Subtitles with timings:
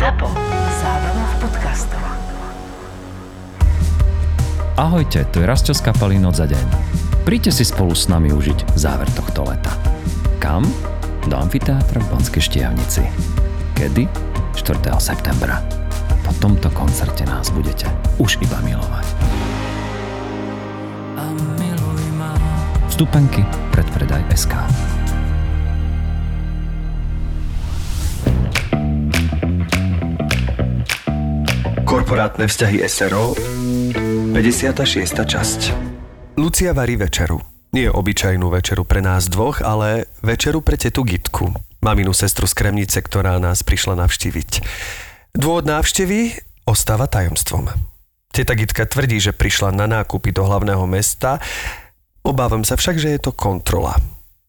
[0.00, 0.32] ZAPO.
[0.80, 2.00] Zábrná v podcastov.
[4.80, 6.66] Ahojte, tu je Rasťo z kapely Noc za deň.
[7.28, 9.68] Príďte si spolu s nami užiť záver tohto leta.
[10.40, 10.64] Kam?
[11.28, 13.04] Do amfiteátra v Banskej štiavnici.
[13.76, 14.08] Kedy?
[14.56, 14.88] 4.
[14.96, 15.60] septembra.
[16.24, 17.84] Po tomto koncerte nás budete
[18.16, 19.04] už iba milovať.
[22.88, 24.79] Vstupenky predpredaj SK.
[31.90, 35.10] Korporátne vzťahy SRO 56.
[35.10, 35.60] časť
[36.38, 37.42] Lucia varí večeru.
[37.74, 41.50] Nie obyčajnú večeru pre nás dvoch, ale večeru pre tetu Gitku,
[41.82, 44.62] maminu sestru z Kremnice, ktorá nás prišla navštíviť.
[45.34, 47.74] Dôvod návštevy ostáva tajomstvom.
[48.30, 51.42] Teta Gitka tvrdí, že prišla na nákupy do hlavného mesta,
[52.22, 53.98] obávam sa však, že je to kontrola.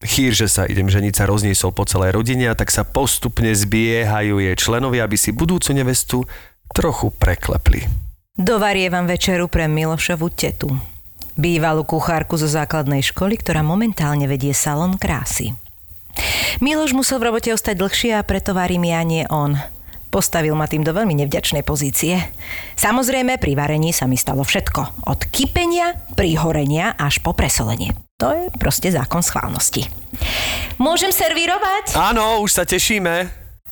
[0.02, 4.38] Chýr, že sa idem ženiť sa rozniesol po celej rodine a tak sa postupne zbiehajú
[4.38, 6.22] jej členovia, aby si budúcu nevestu
[6.72, 7.84] trochu preklepli.
[8.32, 10.72] Dovarievam večeru pre Milošovu tetu.
[11.36, 15.56] Bývalú kuchárku zo základnej školy, ktorá momentálne vedie salon krásy.
[16.60, 19.56] Miloš musel v robote ostať dlhšie a preto varím ja, nie on.
[20.12, 22.20] Postavil ma tým do veľmi nevďačnej pozície.
[22.76, 25.08] Samozrejme, pri varení sa mi stalo všetko.
[25.08, 27.96] Od kypenia, prihorenia až po presolenie.
[28.20, 29.88] To je proste zákon schválnosti.
[30.76, 31.96] Môžem servírovať?
[31.96, 33.24] Áno, už sa tešíme.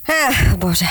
[0.08, 0.88] Eh, bože,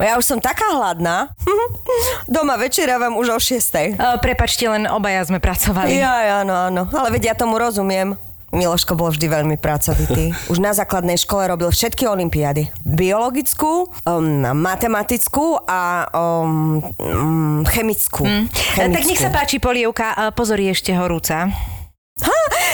[0.00, 1.32] ja už som taká hladná.
[2.34, 3.96] Doma večeravam už o šiestej.
[3.96, 5.96] O, prepačte, len obaja sme pracovali.
[5.96, 6.82] Ja, áno, áno.
[6.90, 8.16] Ale vedia, ja tomu rozumiem.
[8.50, 10.34] Miloško bol vždy veľmi pracovitý.
[10.50, 12.66] Už na základnej škole robil všetky olimpiády.
[12.82, 18.26] Biologickú, um, matematickú a um, um, chemickú.
[18.26, 18.50] Mm.
[18.50, 18.94] chemickú.
[18.98, 20.18] Tak nech sa páči polievka.
[20.18, 21.46] A Pozor, je ešte horúca.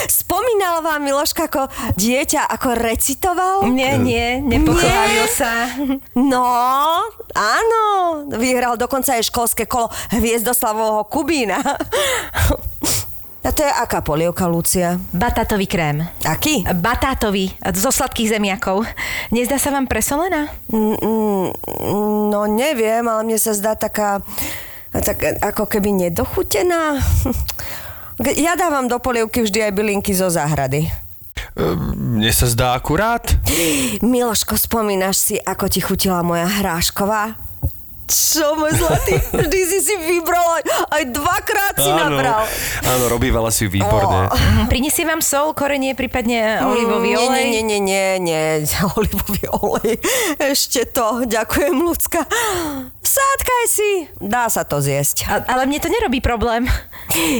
[0.07, 1.67] Ha, spomínala vám Miloška ako
[1.99, 3.67] dieťa, ako recitoval?
[3.67, 5.67] Nie, nie, nepochválil sa.
[6.15, 6.47] No,
[7.35, 7.83] áno,
[8.39, 11.59] vyhral dokonca aj školské kolo Hviezdoslavovho Kubína.
[13.43, 14.95] A to je aká polievka, Lucia?
[15.11, 16.03] Batátový krém.
[16.23, 16.63] Aký?
[16.63, 18.87] Batátový, zo sladkých zemiakov.
[19.35, 20.51] Nezdá sa vám presolená?
[20.71, 21.45] Mm, mm,
[22.31, 24.23] No neviem, ale mne sa zdá taká,
[24.91, 26.95] tak, ako keby nedochutená.
[28.17, 30.89] Ja dávam do polievky vždy aj bylinky zo záhrady.
[31.97, 33.25] Mne sa zdá akurát.
[34.01, 37.37] Miloško, spomínaš si, ako ti chutila moja hrášková?
[38.07, 39.19] Čo, môj zlatý?
[39.35, 42.47] Vždy si si vybral, aj, aj dvakrát si nabral.
[42.81, 44.31] áno, robívala si výborne.
[44.65, 47.43] Prinesie vám sol, korenie, prípadne olivový Mm, olej?
[47.43, 48.43] Nie, nie, nie, nie, nie,
[48.97, 49.99] olivový olej.
[50.37, 52.23] Ešte to, ďakujem, ľudská.
[52.97, 55.27] Sádkaj si, dá sa to zjesť.
[55.27, 56.63] A, ale mne to nerobí problém.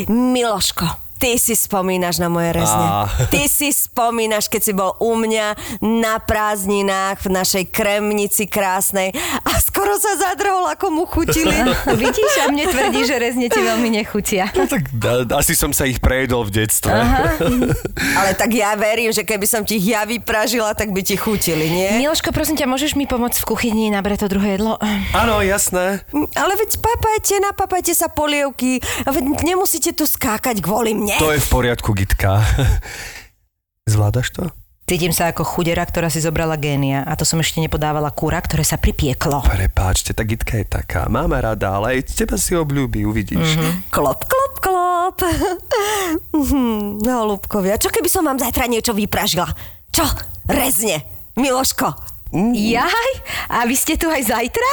[0.05, 0.83] Miloško,
[1.17, 2.87] ty si spomínaš na moje rezne.
[2.87, 3.09] Á.
[3.27, 9.11] Ty si spomínaš, keď si bol u mňa na prázdninách v našej kremnici krásnej
[9.43, 11.53] a skoro sa zadrhol, ako mu chutili.
[12.01, 14.49] Vidíš, a mne tvrdí, že rezne ti veľmi nechutia.
[14.53, 16.93] No tak da, asi som sa ich prejedol v detstve.
[18.19, 21.69] Ale tak ja verím, že keby som ti ich ja vypražila, tak by ti chutili,
[21.69, 21.89] nie?
[22.01, 24.77] Miloško, prosím ťa, môžeš mi pomôcť v kuchyni nabrať to druhé jedlo?
[25.13, 26.01] Áno, jasné.
[26.33, 28.81] Ale veď papajte, napapajte sa polievky.
[29.05, 31.06] A veď nemusíte tu skákať kvôli mne.
[31.15, 32.43] To je v poriadku, Gitka.
[33.91, 34.43] Zvládaš to?
[34.87, 38.63] Cítim sa ako chudera, ktorá si zobrala génia a to som ešte nepodávala kúra, ktoré
[38.63, 39.43] sa pripieklo.
[39.43, 41.11] Prepáčte, tá Gitka je taká.
[41.11, 43.59] Máme rada, ale aj teba si obľúbi, uvidíš.
[43.59, 43.91] Mm-hmm.
[43.91, 45.17] Klop, klop, klop.
[47.03, 49.51] No, Lúbkovia, čo keby som vám zajtra niečo vypražila?
[49.91, 50.07] Čo?
[50.47, 51.03] Rezne.
[51.35, 52.15] Miloško.
[52.55, 53.11] Jaj,
[53.47, 54.71] a vy ste tu aj zajtra?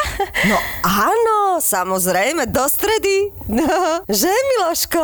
[0.51, 3.31] No áno, samozrejme, do stredy.
[3.47, 5.03] No, že, Miloško?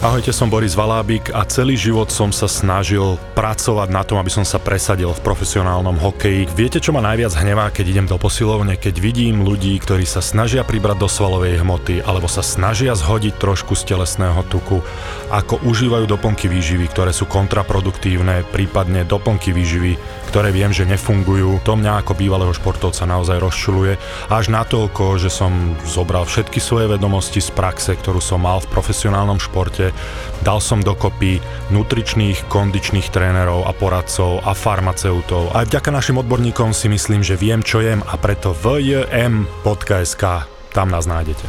[0.00, 4.40] Ahojte, som Boris Valábik a celý život som sa snažil pracovať na tom, aby som
[4.40, 6.48] sa presadil v profesionálnom hokeji.
[6.56, 10.64] Viete, čo ma najviac hnevá, keď idem do posilovne, keď vidím ľudí, ktorí sa snažia
[10.64, 14.80] pribrať do svalovej hmoty alebo sa snažia zhodiť trošku z telesného tuku,
[15.28, 21.62] ako užívajú doplnky výživy, ktoré sú kontraproduktívne, prípadne doplnky výživy, ktoré viem, že nefungujú.
[21.62, 23.96] To mňa ako bývalého športovca naozaj rozčuluje.
[24.28, 29.38] Až natoľko, že som zobral všetky svoje vedomosti z praxe, ktorú som mal v profesionálnom
[29.38, 29.94] športe,
[30.42, 31.38] dal som dokopy
[31.72, 35.54] nutričných, kondičných trénerov a poradcov a farmaceutov.
[35.54, 40.24] A vďaka našim odborníkom si myslím, že viem, čo jem a preto vjm.sk
[40.76, 41.48] tam nás nájdete.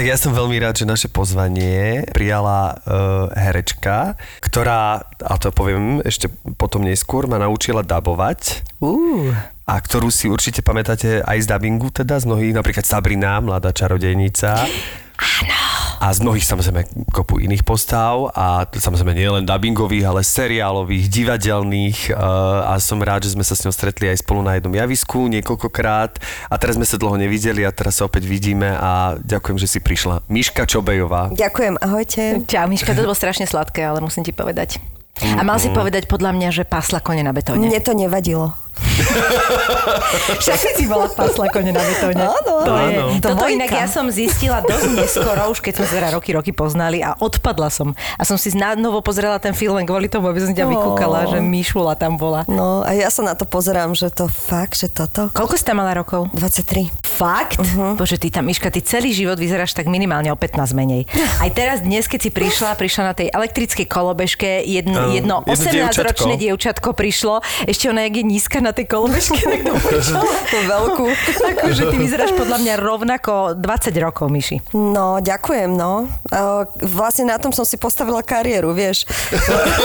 [0.00, 6.00] Tak ja som veľmi rád, že naše pozvanie prijala uh, herečka, ktorá, a to poviem
[6.00, 8.64] ešte potom neskôr, ma naučila dabovať.
[8.80, 9.28] Uh.
[9.68, 14.64] A ktorú si určite pamätáte aj z dabingu teda, z mnohých, napríklad Sabrina, mladá čarodejnica.
[16.00, 22.16] A z mnohých samozrejme kopu iných postav a samozrejme nie len dubbingových, ale seriálových, divadelných
[22.16, 25.28] uh, a som rád, že sme sa s ňou stretli aj spolu na jednom javisku
[25.28, 26.16] niekoľkokrát
[26.48, 29.78] a teraz sme sa dlho nevideli a teraz sa opäť vidíme a ďakujem, že si
[29.84, 30.24] prišla.
[30.32, 31.36] Miška Čobejová.
[31.36, 32.48] Ďakujem, ahojte.
[32.48, 34.80] Čau, Miška, to bolo strašne sladké, ale musím ti povedať.
[35.20, 37.68] A mal si povedať podľa mňa, že pásla kone na betóne.
[37.68, 38.56] Mne to nevadilo.
[40.42, 42.20] Však si bola pasla kone na betóne.
[42.20, 43.04] Áno, to je, áno.
[43.18, 43.56] Toto Dvojka.
[43.56, 47.16] inak ja som zistila dosť neskoro, už keď sme sa teda roky, roky poznali a
[47.16, 47.96] odpadla som.
[48.20, 50.70] A som si na novo pozrela ten film len kvôli tomu, aby som ťa Ó.
[50.70, 52.44] vykúkala, že Mišula tam bola.
[52.44, 55.32] No a ja sa na to pozerám, že to fakt, že toto.
[55.32, 56.28] Koľko si tam mala rokov?
[56.36, 56.92] 23.
[57.00, 57.56] Fakt?
[57.60, 57.96] Uh-huh.
[57.96, 61.08] Bože, ty tam, Miška, ty celý život vyzeráš tak minimálne o 15 menej.
[61.42, 65.46] Aj teraz dnes, keď si prišla, prišla na tej elektrickej kolobežke, jedno, Áno, jedno jedno
[65.46, 66.90] 18-ročné dievčatko.
[66.90, 67.34] dievčatko prišlo,
[67.70, 69.72] ešte ona, je nízka na tej kolobežke, tak to.
[70.52, 71.06] Tú veľkú.
[71.56, 74.74] Akože ty vyzeráš podľa mňa rovnako 20 rokov, Miši.
[74.74, 76.10] No, ďakujem, no.
[76.30, 79.06] Uh, Vlastne na tom som si postavila kariéru, vieš.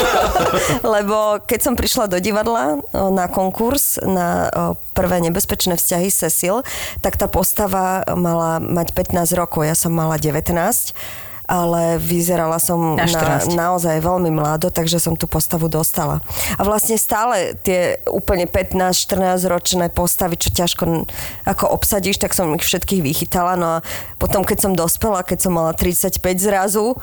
[0.96, 6.64] Lebo keď som prišla do divadla o, na konkurs na o, prvé nebezpečné vzťahy Cecil,
[7.04, 10.96] tak tá postava mala mať 15 rokov, ja som mala 19
[11.46, 13.54] ale vyzerala som Na na, 14.
[13.54, 16.22] naozaj veľmi mlado, takže som tú postavu dostala.
[16.58, 21.06] A vlastne stále tie úplne 15-14 ročné postavy, čo ťažko
[21.46, 23.54] ako obsadíš, tak som ich všetkých vychytala.
[23.56, 23.84] No a
[24.18, 26.98] potom, keď som dospela, keď som mala 35 zrazu,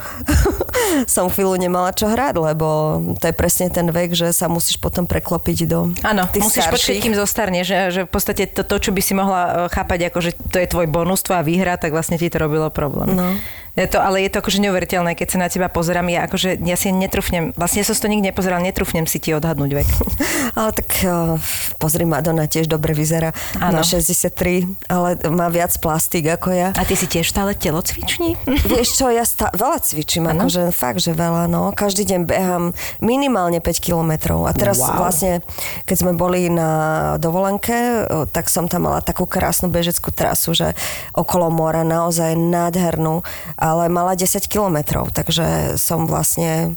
[1.14, 5.06] som chvíľu nemala čo hrať, lebo to je presne ten vek, že sa musíš potom
[5.06, 7.02] preklopiť do Áno, musíš počkať, starších.
[7.06, 10.18] kým zostarne, že, že v podstate to, to, čo by si mohla eh, chápať ako,
[10.18, 13.14] že to je tvoj bonus, tvoja výhra, tak vlastne ti to robilo problém.
[13.14, 13.38] No.
[13.72, 16.76] Je to, ale je to akože neuveriteľné, keď sa na teba pozerám, ja akože, ja
[16.76, 19.88] si netrúfnem, vlastne ja som si to nikdy nepozeral, netrúfnem si ti odhadnúť vek.
[20.60, 21.40] Ale tak uh,
[21.80, 23.32] pozri, Madonna tiež dobre vyzerá.
[23.56, 23.80] Áno.
[23.80, 26.68] Má 63, ale má viac plastík ako ja.
[26.76, 28.36] A ty si tiež stále telocviční?
[28.68, 30.44] Vieš čo, ja stá- veľa cvičím, Áno?
[30.44, 31.72] akože fakt, že veľa, no.
[31.72, 32.64] Každý deň behám
[33.00, 34.44] minimálne 5 kilometrov.
[34.44, 35.00] A teraz Wow.
[35.00, 35.40] vlastne,
[35.88, 36.70] keď sme boli na
[37.16, 40.76] dovolenke, tak som tam mala takú krásnu bežeckú trasu, že
[41.16, 43.24] okolo mora naozaj nádhernú,
[43.62, 46.74] ale mala 10 kilometrov, takže som vlastne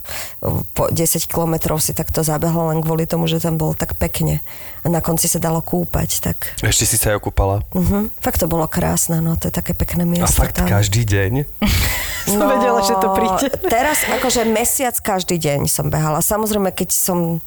[0.77, 4.45] po 10 kilometrov si takto zabehla len kvôli tomu, že tam bolo tak pekne.
[4.85, 6.53] A na konci sa dalo kúpať, tak...
[6.61, 7.65] Ešte si sa aj okúpala.
[7.73, 8.13] Uh-huh.
[8.21, 10.69] Fakt to bolo krásne, no to je také pekné A miesto fakt tam.
[10.69, 11.49] každý deň.
[12.25, 13.53] Som vedela, že to príde.
[13.53, 16.25] No, Teraz akože mesiac každý deň som behala.
[16.25, 17.37] Samozrejme, keď som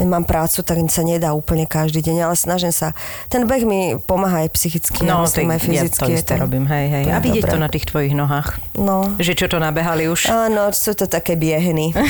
[0.00, 2.96] mám prácu, tak sa nedá úplne každý deň, ale snažím sa.
[3.28, 6.08] Ten beh mi pomáha aj psychicky, ja myslím, aj fyzicky.
[6.08, 7.04] No, ja to isté robím, hej, hej.
[7.04, 7.52] to A vidieť dobré.
[7.52, 8.56] to na tých tvojich nohách.
[8.82, 9.14] No.
[9.22, 10.26] Že čo to nabehali už.
[10.26, 11.94] Áno, sú to také biehny.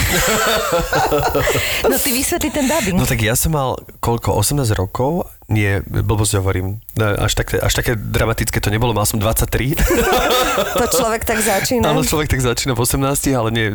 [1.83, 2.97] No ty vysvetli ten dubbing.
[2.97, 5.29] No tak ja som mal koľko, 18 rokov?
[5.51, 6.81] Nie, blbosť hovorím.
[6.97, 9.77] No, Až také, až také dramatické to nebolo, mal som 23.
[10.81, 11.93] To človek tak začína.
[11.93, 13.69] Áno, človek tak začína v 18, ale nie.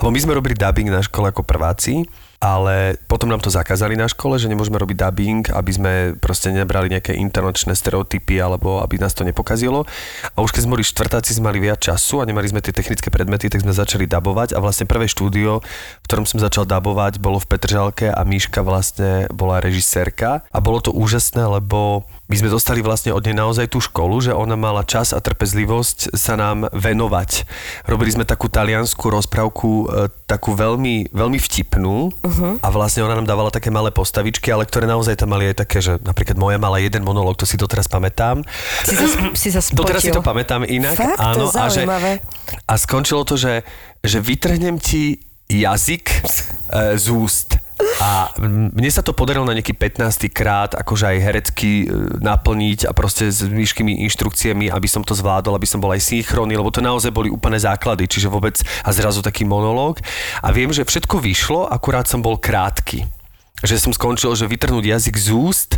[0.00, 2.02] Lebo my sme robili dubbing na škole ako prváci,
[2.40, 6.88] ale potom nám to zakázali na škole, že nemôžeme robiť dubbing, aby sme proste nebrali
[6.88, 9.84] nejaké internačné stereotypy alebo aby nás to nepokazilo.
[10.32, 13.12] A už keď sme boli štvrtáci, sme mali viac času a nemali sme tie technické
[13.12, 15.60] predmety, tak sme začali dabovať a vlastne prvé štúdio,
[16.00, 20.80] v ktorom som začal dabovať, bolo v Petržalke a Míška vlastne bola režisérka a bolo
[20.80, 24.86] to úžasné, lebo my sme dostali vlastne od nej naozaj tú školu, že ona mala
[24.86, 27.42] čas a trpezlivosť sa nám venovať.
[27.90, 32.62] Robili sme takú taliansku rozprávku, e, takú veľmi, veľmi vtipnú uh-huh.
[32.62, 35.82] a vlastne ona nám dávala také malé postavičky, ale ktoré naozaj tam mali aj také,
[35.82, 38.46] že napríklad moja mala jeden monológ, to si doteraz pamätám.
[38.86, 40.94] Si sa, si sa Doteraz si to pamätám inak.
[40.94, 41.18] Fakt?
[41.18, 41.82] To áno, je a, že,
[42.62, 43.66] a skončilo to, že,
[44.06, 45.18] že vytrhnem ti
[45.50, 47.58] jazyk e, z úst.
[48.00, 50.32] A mne sa to podarilo na nejaký 15.
[50.32, 51.86] krát, akože aj herecky e,
[52.20, 56.56] naplniť a proste s myškými inštrukciami, aby som to zvládol, aby som bol aj synchronný,
[56.56, 60.00] lebo to naozaj boli úplné základy, čiže vôbec a zrazu taký monológ.
[60.40, 63.04] A viem, že všetko vyšlo, akurát som bol krátky.
[63.60, 65.70] Že som skončil, že vytrhnúť jazyk z úst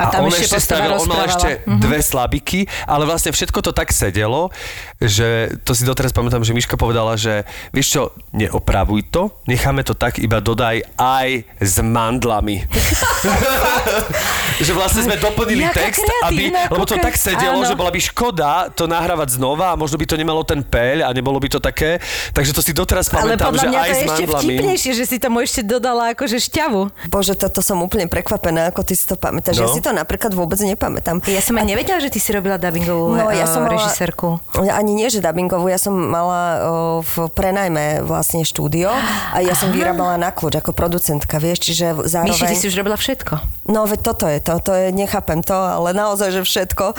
[0.00, 3.72] A tam on ešte postava stavil, on mal ešte dve slabiky, ale vlastne všetko to
[3.76, 4.48] tak sedelo,
[4.96, 8.02] že to si doteraz pamätám, že Miška povedala, že vieš čo,
[8.32, 12.64] neopravuj to, necháme to tak, iba dodaj aj s mandlami.
[14.64, 17.68] že vlastne sme doplnili Jaká text, aby, lebo to tak sedelo, Áno.
[17.68, 21.10] že bola by škoda to nahrávať znova a možno by to nemalo ten peľ a
[21.12, 22.00] nebolo by to také.
[22.32, 24.44] Takže to si doteraz Ale pamätám, podľa že mňa aj to s je ešte mandlami.
[24.44, 27.08] vtipnejšie, že si tomu ešte dodala akože šťavu.
[27.08, 29.58] Bože, toto som úplne prekvapená, ako ty si to pamätáš.
[29.58, 29.64] No.
[29.64, 31.18] Ja si to to napríklad vôbec nepamätám.
[31.26, 34.38] Ja som aj nevedela, že ty si robila dubbingovú No, ja eh, som mala- režisérku.
[34.54, 38.86] Ani nie, že dubbingovú, ja som mala o, v prenajme vlastne štúdio
[39.34, 42.38] a ja som vyrábala na kľúč ako producentka, vieš, čiže zároveň...
[42.38, 43.42] Myši, ty si už robila všetko.
[43.66, 46.94] No veď toto je to, to je, nechápem to, ale naozaj, že všetko.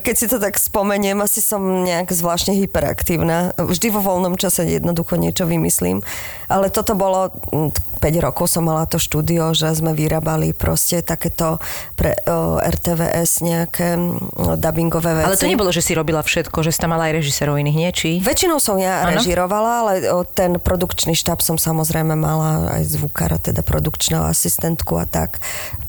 [0.00, 3.52] Keď si to tak spomeniem, asi som nejak zvláštne hyperaktívna.
[3.60, 6.00] Vždy vo voľnom čase jednoducho niečo vymyslím.
[6.48, 7.70] Ale toto bolo, mm,
[8.00, 11.60] 5 rokov som mala to štúdio, že sme vyrábali proste takéto
[11.94, 15.28] pre o, RTVS nejaké mm, dubbingové veci.
[15.28, 17.90] Ale to nebolo, že si robila všetko, že si tam mala aj režisérov iných, nie?
[17.92, 18.10] Či?
[18.24, 19.20] Väčšinou som ja Áno.
[19.20, 25.04] režirovala, ale o, ten produkčný štáb som samozrejme mala aj zvukára, teda produkčnú asistentku a
[25.04, 25.36] tak,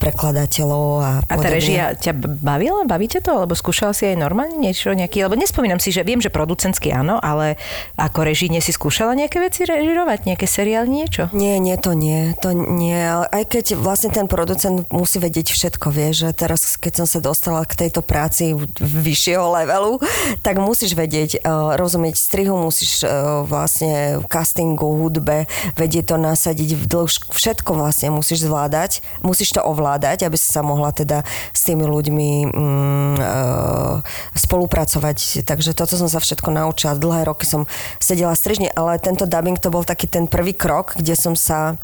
[0.01, 1.55] prekladateľov a A tá podobne.
[1.55, 2.83] režia ťa bavila?
[2.83, 3.37] Bavíte to?
[3.37, 5.23] Alebo skúšala si aj normálne niečo nejaký?
[5.23, 7.55] Lebo nespomínam si, že viem, že producentsky áno, ale
[7.95, 10.27] ako režíne si skúšala nejaké veci režirovať?
[10.27, 11.29] Nejaké seriály, niečo?
[11.31, 12.97] Nie, nie, to nie, to nie.
[13.05, 17.61] Aj keď vlastne ten producent musí vedieť všetko, vie, že teraz, keď som sa dostala
[17.69, 20.01] k tejto práci vyššieho levelu,
[20.41, 25.45] tak musíš vedieť, uh, rozumieť strihu, musíš uh, vlastne castingu, hudbe,
[25.77, 30.65] vedieť to nasadiť v dĺžku, všetko vlastne musíš zvládať, musíš to ovládať, aby si sa
[30.65, 31.21] mohla teda
[31.53, 34.01] s tými ľuďmi mm, uh,
[34.33, 35.45] spolupracovať.
[35.45, 36.97] Takže toto som sa všetko naučila.
[36.97, 37.69] Dlhé roky som
[38.01, 41.77] sedela strižne, ale tento dubbing to bol taký ten prvý krok, kde som sa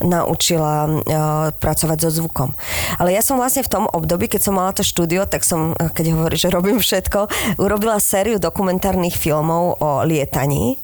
[0.00, 0.94] naučila uh,
[1.52, 2.56] pracovať so zvukom.
[2.96, 5.90] Ale ja som vlastne v tom období, keď som mala to štúdio, tak som, eh,
[5.92, 7.28] keď hovorí, že robím všetko,
[7.60, 10.80] urobila sériu dokumentárnych filmov o lietaní.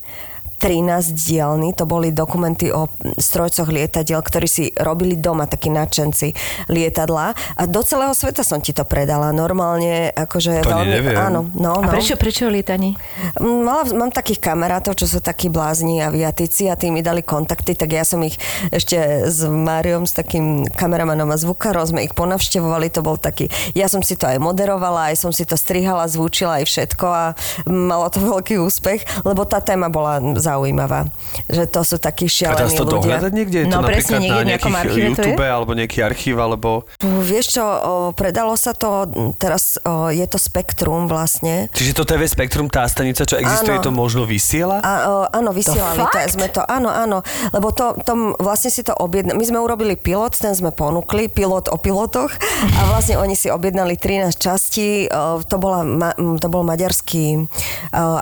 [0.59, 6.35] 13 dielny, to boli dokumenty o strojcoch lietadiel, ktorí si robili doma, takí nadšenci
[6.67, 9.31] lietadla a do celého sveta som ti to predala.
[9.31, 10.91] Normálne, akože To veľmi...
[10.91, 11.17] neviem.
[11.17, 11.91] Áno, no, A no.
[11.95, 12.99] prečo, prečo o lietaní?
[13.39, 17.95] Mala, mám takých kamarátov, čo sú takí blázni aviatici a tí mi dali kontakty, tak
[17.95, 18.35] ja som ich
[18.75, 23.47] ešte s Máriom, s takým kameramanom a zvukárom, sme ich ponavštevovali, to bol taký,
[23.79, 27.25] ja som si to aj moderovala, aj som si to strihala, zvučila aj všetko a
[27.71, 31.13] malo to veľký úspech, lebo tá téma bola zaujímavá.
[31.47, 32.97] Že to sú takí A dá šialení sa to ľudia.
[32.97, 33.59] dohľadať niekde?
[33.59, 35.29] Je No, to presne, niekde na nejakom archíve to je?
[35.29, 36.69] YouTube alebo nejaký archív, alebo...
[37.03, 39.05] Vieš čo, o, predalo sa to,
[39.37, 43.85] teraz o, je to Spektrum vlastne, Čiže to TV Spektrum, tá stanica, čo existuje, Áno.
[43.85, 44.81] to možno vysiela?
[44.81, 46.31] A, o, áno, vysielali to, fakt?
[46.31, 50.33] sme to, áno, áno, lebo to, to vlastne si to objednali, my sme urobili pilot,
[50.35, 52.33] ten sme ponúkli, pilot o pilotoch
[52.73, 55.85] a vlastne oni si objednali 13 častí, o, to, bola,
[56.39, 57.47] to bol maďarský o,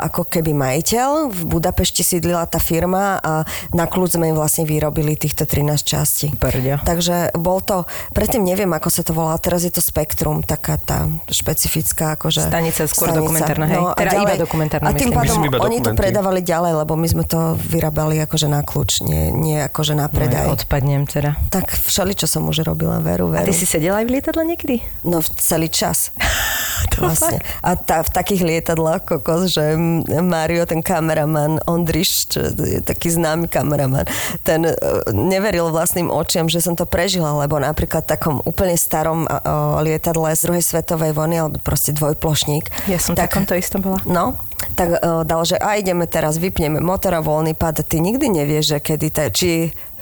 [0.01, 5.15] ako keby majiteľ, v Budapešti sídlila tá firma a na kľúč sme im vlastne vyrobili
[5.15, 6.33] týchto 13 častí.
[6.33, 6.81] Brďo.
[6.83, 11.05] Takže bol to, predtým neviem, ako sa to volá, teraz je to Spektrum, taká tá
[11.29, 13.77] špecifická akože Stanica skôr dokumentárna, hej?
[13.77, 15.15] No, a Teda iba ďalej- dokumentárna, A tým myslím.
[15.15, 19.05] pádom Myslím, iba oni to predávali ďalej, lebo my sme to vyrábali akože na kľúč,
[19.05, 20.49] nie, nie akože na predaj.
[20.49, 21.37] No, odpadnem teda.
[21.51, 23.47] Tak všeli, čo som už robila, veru, A veru.
[23.47, 24.81] ty si sedela aj v lietadle niekedy?
[25.03, 26.15] No v celý čas.
[26.97, 27.41] vlastne.
[27.61, 29.77] A tá, v takých lietadlách kokos, že
[30.19, 31.61] Mario, ten kameraman,
[32.07, 34.07] Ondriš, čo je taký známy kameraman,
[34.47, 34.73] ten e,
[35.11, 39.83] neveril vlastným očiam, že som to prežila, lebo napríklad v takom úplne starom a, o,
[39.83, 42.87] lietadle z druhej svetovej vojny, alebo proste dvojplošník.
[42.87, 43.99] Ja som tak, takomto istom bola.
[44.07, 44.39] No,
[44.79, 47.83] tak dal, že a ideme teraz, vypneme motor a voľný pad.
[47.83, 49.51] Ty nikdy nevieš, že kedy to, či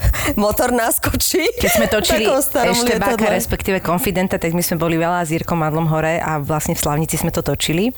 [0.44, 1.42] motor naskočí.
[1.60, 2.98] Keď sme točili ešte.
[2.98, 6.80] Báka, respektíve Konfidenta, tak my sme boli veľa s Jirkom Madlom hore a vlastne v
[6.80, 7.94] Slavnici sme to točili.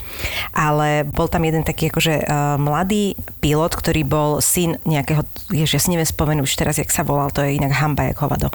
[0.53, 5.23] Ale bol tam jeden taký akože uh, mladý pilot, ktorý bol syn nejakého,
[5.53, 8.19] jež, ja si neviem spomenúť už teraz, jak sa volal, to je inak hamba, jak
[8.21, 8.53] hovado.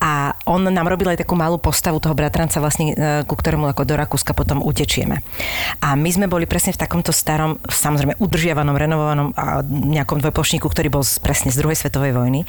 [0.00, 3.82] A on nám robil aj takú malú postavu toho bratranca vlastne, uh, ku ktorému ako
[3.86, 5.22] do Rakúska potom utečieme.
[5.84, 10.88] A my sme boli presne v takomto starom, samozrejme udržiavanom, renovovanom a nejakom dvojplošníku, ktorý
[10.92, 12.40] bol presne z druhej svetovej vojny.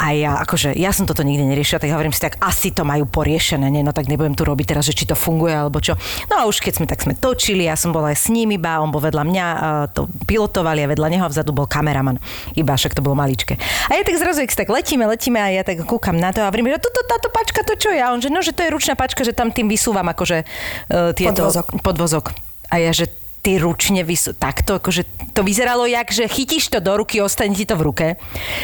[0.00, 3.04] A ja, akože, ja som toto nikdy neriešila, tak hovorím si, tak asi to majú
[3.06, 3.84] poriešené, nie?
[3.84, 5.98] no tak nebudem tu robiť teraz, že či to funguje alebo čo.
[6.32, 8.80] No a už keď sme tak sme točili, ja som bola aj s ním iba,
[8.80, 12.16] on bol vedľa mňa, a to pilotovali a vedľa neho vzadu bol kameraman.
[12.56, 13.60] Iba však to bolo maličké.
[13.92, 16.48] A ja tak zrazu, keď tak letíme, letíme a ja tak kúkam na to a
[16.48, 18.00] hovorím, že toto, táto pačka, to čo je?
[18.00, 21.12] A on, že no, že to je ručná pačka, že tam tým vysúvam akože uh,
[21.12, 21.46] tieto...
[21.46, 21.66] Podvozok.
[21.84, 22.26] Podvozok.
[22.70, 23.10] A ja, že
[23.42, 24.32] ty ručne vysú...
[24.32, 25.04] Takto, akože
[25.36, 28.06] to vyzeralo jak, že chytíš to do ruky, ostane ti to v ruke.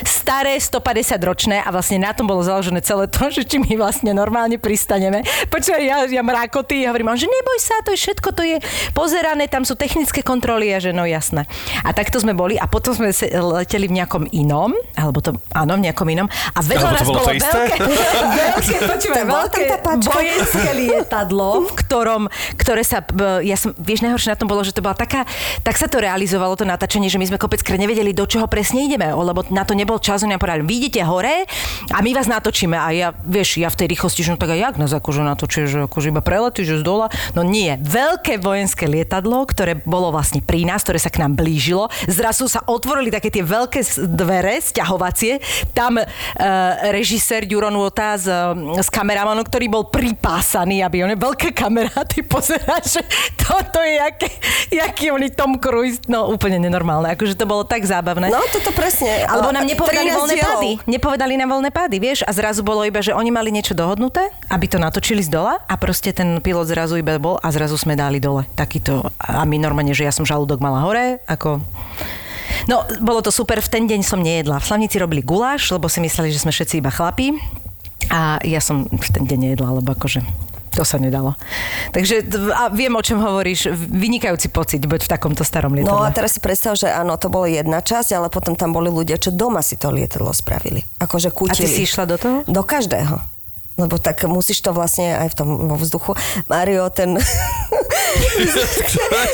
[0.06, 4.14] Staré 150 ročné a vlastne na tom bolo založené celé to, že či my vlastne
[4.14, 5.26] normálne pristaneme.
[5.50, 8.56] Počúvaj, ja, ja mrákoty, ja hovorím, že neboj sa, to je všetko, to je
[8.96, 11.48] pozerané, tam sú technické kontroly a že no jasné.
[11.82, 15.80] A takto sme boli a potom sme se- leteli v nejakom inom, alebo to, áno,
[15.80, 17.78] v nejakom inom a vedľa nás bolo bolo veľké,
[18.42, 19.62] veľké, počúvaj, veľké
[20.04, 22.22] vojenské lietadlo, v ktorom,
[22.60, 23.00] ktoré sa,
[23.40, 25.22] ja som, vieš, najhoršie na tom bolo, že to bola taká,
[25.62, 29.06] tak sa to realizovalo to natáčanie, že my sme kopec nevedeli, do čoho presne ideme,
[29.14, 31.44] lebo na to nebol čas, oni nám povedali, vy hore
[31.92, 32.74] a my vás natočíme.
[32.74, 35.66] A ja, vieš, ja v tej rýchlosti, že no tak a jak nás akože natočíš,
[35.68, 37.06] že akože iba prelety, že z dola.
[37.36, 41.92] No nie, veľké vojenské lietadlo, ktoré bolo vlastne pri nás, ktoré sa k nám blížilo.
[42.08, 45.38] Zrazu sa otvorili také tie veľké dvere, sťahovacie.
[45.76, 46.04] Tam e,
[46.90, 48.26] režisér Juro Nuota s,
[48.80, 53.02] s kameramanom, ktorý bol pripásaný, aby on je veľká kamera, ty pozeráš, že
[53.36, 54.30] toto je jaký,
[54.70, 58.28] jaký oni Tom Cruise, no úplne nenormálne, akože to bolo tak zábavné.
[58.28, 59.24] No, toto presne.
[59.26, 60.50] Alebo nám nepovedali 13 voľné dielov.
[60.50, 60.70] pády.
[60.88, 62.18] Nepovedali nám voľné pády, vieš?
[62.26, 65.74] A zrazu bolo iba, že oni mali niečo dohodnuté, aby to natočili z dola a
[65.78, 68.44] proste ten pilot zrazu iba bol a zrazu sme dali dole.
[68.58, 69.06] Takýto.
[69.22, 71.62] A my normálne, že ja som žalúdok mala hore, ako...
[72.66, 74.58] No, bolo to super, v ten deň som nejedla.
[74.58, 77.34] V Slavnici robili guláš, lebo si mysleli, že sme všetci iba chlapí.
[78.10, 80.22] A ja som v ten deň nejedla, lebo akože
[80.76, 81.32] to sa nedalo.
[81.90, 82.20] Takže
[82.52, 83.72] a viem, o čom hovoríš.
[83.72, 86.04] Vynikajúci pocit byť v takomto starom No lietadle.
[86.04, 89.16] a teraz si predstav, že áno, to bolo jedna časť, ale potom tam boli ľudia,
[89.16, 90.84] čo doma si to lietadlo spravili.
[90.98, 91.64] Akože A kútili.
[91.64, 92.36] ty si išla do toho?
[92.44, 93.35] Do každého.
[93.76, 96.16] Lebo tak musíš to vlastne aj v tom vo vzduchu.
[96.48, 97.16] Mario, ten...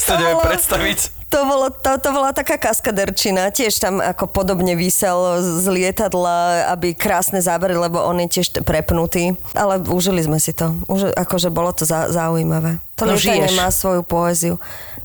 [0.06, 0.98] to neviem predstaviť.
[1.32, 6.92] To, bolo, to, to bola taká kaskaderčina, tiež tam ako podobne vysel z lietadla, aby
[6.92, 9.32] krásne zábery, lebo on je tiež prepnutý.
[9.56, 10.76] Ale užili sme si to.
[10.92, 12.76] Už, akože bolo to zá, zaujímavé.
[13.00, 13.56] To No, lietanie žiješ.
[13.56, 14.54] má svoju poéziu.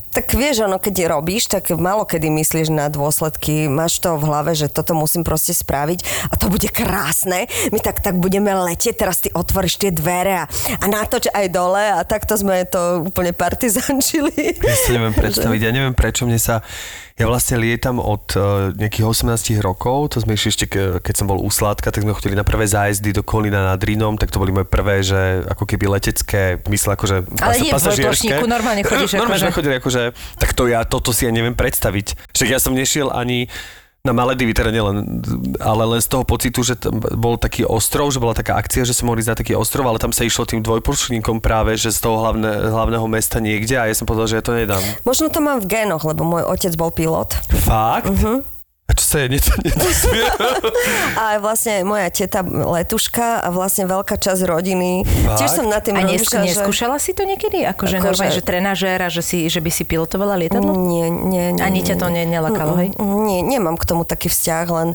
[0.08, 3.68] Tak vieš, ono, keď robíš, tak málo kedy myslíš na dôsledky.
[3.68, 7.44] Máš to v hlave, že toto musím proste spraviť a to bude krásne.
[7.70, 10.50] My tak, tak budeme letieť, teraz ty otvoríš tie dvere a,
[10.80, 14.58] a natoč aj dole a takto sme to úplne partizančili.
[14.58, 16.64] Ja si neviem predstaviť, ja neviem prečo mne sa...
[17.18, 21.26] Ja vlastne lietam od uh, nejakých 18 rokov, to sme išli ešte, ke, keď som
[21.26, 24.38] bol u Sládka, tak sme chodili na prvé zájazdy do Kolína nad Rínom, tak to
[24.38, 29.10] boli moje prvé, že ako keby letecké, mysle akože Ale nie v dvojplošníku, normálne chodíš
[29.18, 30.02] Normálne akože- sme chodili akože,
[30.38, 32.30] tak to ja, toto si ja neviem predstaviť.
[32.38, 33.50] Však ja som nešiel ani
[34.06, 35.20] na Maledivy, teda nielen,
[35.58, 38.94] ale len z toho pocitu, že tam bol taký ostrov, že bola taká akcia, že
[38.94, 42.06] som mohli ísť na taký ostrov, ale tam sa išlo tým dvojprušníkom práve, že z
[42.06, 44.80] toho hlavné, hlavného mesta niekde a ja som povedal, že ja to nedám.
[45.02, 47.36] Možno to mám v génoch, lebo môj otec bol pilot.
[47.66, 48.14] Fakt?
[48.14, 48.46] Uh-huh.
[48.88, 50.24] A čo sa je neto, nedosvie?
[51.14, 55.04] A vlastne moja teta letuška a vlastne veľká časť rodiny.
[55.04, 55.36] Fakt?
[55.36, 57.62] Tiež som na tým A nesk- rozmýšľala, že- neskúšala si to niekedy?
[57.62, 60.72] Akože Akože- normálne, že trenažér a že, si, že by si pilotovala lietadlo?
[60.72, 61.60] Nie, nie, nie.
[61.60, 62.96] Ani ťa to ne- nelakalo, hej?
[62.96, 64.88] Nie, nemám k tomu taký vzťah, len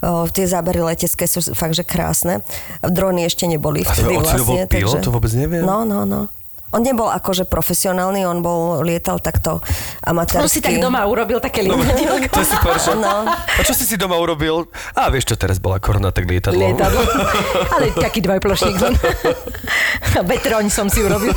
[0.00, 2.46] o, tie zábery letecké sú fakt, že krásne.
[2.80, 4.70] Drony ešte neboli A tvoj vtedy otec bol vlastne.
[4.70, 5.02] pilot?
[5.02, 5.62] To vôbec neviem.
[5.62, 6.30] No, no, no.
[6.70, 9.58] On nebol akože profesionálny, on bol, lietal takto
[10.06, 10.46] amatérsky.
[10.46, 12.30] On si tak doma urobil také lietadielko.
[12.36, 12.94] To je super, že?
[12.94, 13.26] No.
[13.26, 14.70] A čo si si doma urobil?
[14.94, 16.62] A vieš čo, teraz bola korona, tak lietadlo.
[16.62, 17.02] Lietadlo.
[17.74, 18.94] Ale taký dvojplošník len.
[20.30, 21.34] Vetroň som si urobil.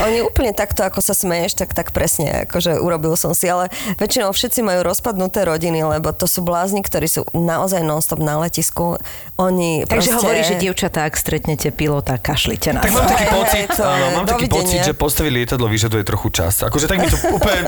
[0.00, 3.68] Oni úplne takto, ako sa smeješ, tak, tak presne, akože urobil som si, ale
[4.00, 8.96] väčšinou všetci majú rozpadnuté rodiny, lebo to sú blázni, ktorí sú naozaj non-stop na letisku.
[9.36, 10.18] Oni Takže proste...
[10.18, 14.14] hovorí, že dievčatá, ak stretnete pilota, kašlite na Tak mám taký pocit, to áno, je
[14.14, 14.62] mám taký dovidenia.
[14.62, 16.62] pocit, že postaviť lietadlo vyžaduje trochu čas.
[16.62, 17.60] Akože tak mi to úplne,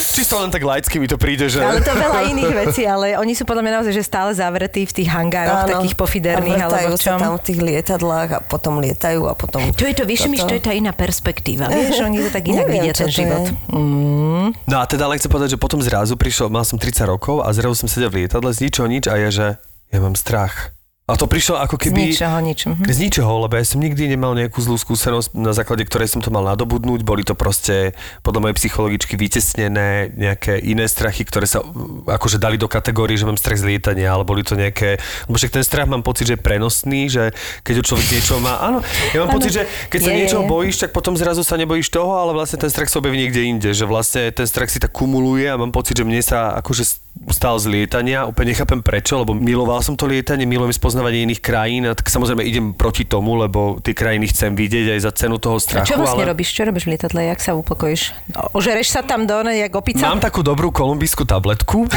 [0.00, 1.60] čisto len tak laicky mi to príde, že...
[1.60, 4.92] Ale to veľa iných vecí, ale oni sú podľa mňa naozaj, že stále zavretí v
[4.92, 7.20] tých hangároch, takých pofiderných, alebo v čom.
[7.20, 9.60] tam v tých lietadlách a potom lietajú a potom...
[9.76, 10.50] To je to, vieš, mi, toto.
[10.50, 11.68] to je tá iná perspektíva.
[11.68, 13.44] Vieš, oni to tak inak Neviem, vidia ten život.
[13.68, 14.56] Mm.
[14.64, 17.52] No a teda len chcem povedať, že potom zrazu prišiel, mal som 30 rokov a
[17.52, 19.46] zrazu som sedel v lietadle z ničoho nič a je, že
[19.92, 20.77] ja mám strach.
[21.08, 22.12] A to prišlo ako Z keby...
[22.12, 22.60] ničoho nič.
[22.68, 22.84] Mhm.
[22.84, 26.28] Z ničoho, lebo ja som nikdy nemal nejakú zlú skúsenosť, na základe ktorej som to
[26.28, 27.00] mal nadobudnúť.
[27.00, 32.60] Boli to proste podľa mojej psychologičky vytesnené nejaké iné strachy, ktoré sa uh, akože dali
[32.60, 35.00] do kategórie, že mám strach z lietania, ale boli to nejaké...
[35.24, 37.32] Lebo však ten strach mám pocit, že je prenosný, že
[37.64, 38.60] keď človek niečo má...
[38.60, 38.84] Áno,
[39.16, 39.36] ja mám Áno.
[39.40, 42.68] pocit, že keď sa niečo bojíš, tak potom zrazu sa nebojíš toho, ale vlastne ten
[42.68, 45.96] strach sa objaví niekde inde, že vlastne ten strach si tak kumuluje a mám pocit,
[45.96, 50.46] že mne sa akože stál z lietania, úplne nechápem prečo, lebo miloval som to lietanie,
[50.46, 54.94] milujem spoznávanie iných krajín a tak samozrejme idem proti tomu, lebo tie krajiny chcem vidieť
[54.94, 55.88] aj za cenu toho A strachu.
[55.90, 56.32] čo vlastne ale...
[56.32, 56.54] robíš?
[56.54, 57.20] Čo robíš v lietadle?
[57.26, 58.14] Jak sa upokojíš?
[58.54, 60.06] Ožereš sa tam do, jak opica?
[60.08, 61.84] Mám takú dobrú kolumbijskú tabletku.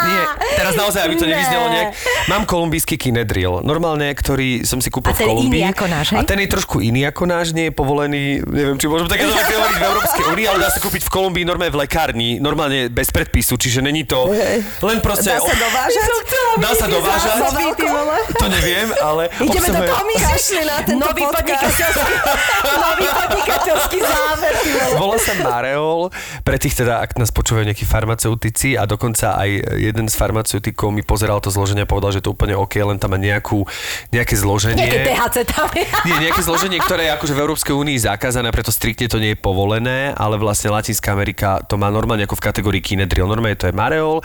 [0.00, 0.22] Nie,
[0.60, 1.32] teraz naozaj, aby to Ne.
[1.32, 1.88] nevyznelo nejak.
[2.26, 5.48] Mám kolumbijský kinedril, normálne, ktorý som si kúpil v Kolumbii.
[5.56, 6.18] iný ako náš, hej?
[6.18, 9.54] A ten je trošku iný ako náš, nie je povolený, neviem, či môžem také také
[9.54, 13.08] hovoriť v Európskej únii, ale dá sa kúpiť v Kolumbii normálne v lekárni, normálne bez
[13.08, 14.28] predpisu, čiže není to
[14.80, 15.30] len proste...
[15.30, 16.04] Dá sa dovážať?
[16.58, 17.32] Dá sa dovážať?
[17.32, 18.16] zásobí, ty vole.
[18.34, 19.22] To neviem, ale...
[19.38, 22.12] Ideme do obsahuje- toho, kašli na tento Nový podnikateľský,
[22.76, 24.52] nový podnikateľský záver.
[24.92, 26.10] Volá sa Mareol,
[26.42, 30.90] pre tých teda, ak nás počúvajú nejakí farmaceutici a dokonca aj jeden z farmaceutov farmaceutikou,
[30.90, 33.62] mi pozeral to zloženie a povedal, že to úplne OK, len tam má nejakú,
[34.10, 34.82] nejaké zloženie.
[34.82, 35.86] Nejaké THC tam je.
[36.10, 39.38] Nie, nejaké zloženie, ktoré je akože v Európskej únii zakázané, preto striktne to nie je
[39.38, 43.30] povolené, ale vlastne Latinská Amerika to má normálne ako v kategórii Kinedril.
[43.30, 44.18] Normálne to je Mareol,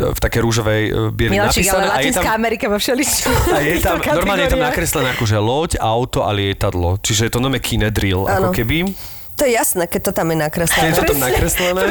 [0.00, 1.84] v také rúžovej e, ale napísané.
[1.92, 3.28] a je Latinská tam, Amerika má všeličo.
[3.56, 6.96] a je tam, normálne je tam nakreslené akože loď, auto a lietadlo.
[7.04, 8.88] Čiže je to nome Kinedril, ako keby.
[9.36, 10.96] To je jasné, keď to tam je Je nakreslené.
[10.96, 11.82] to tam nakreslené.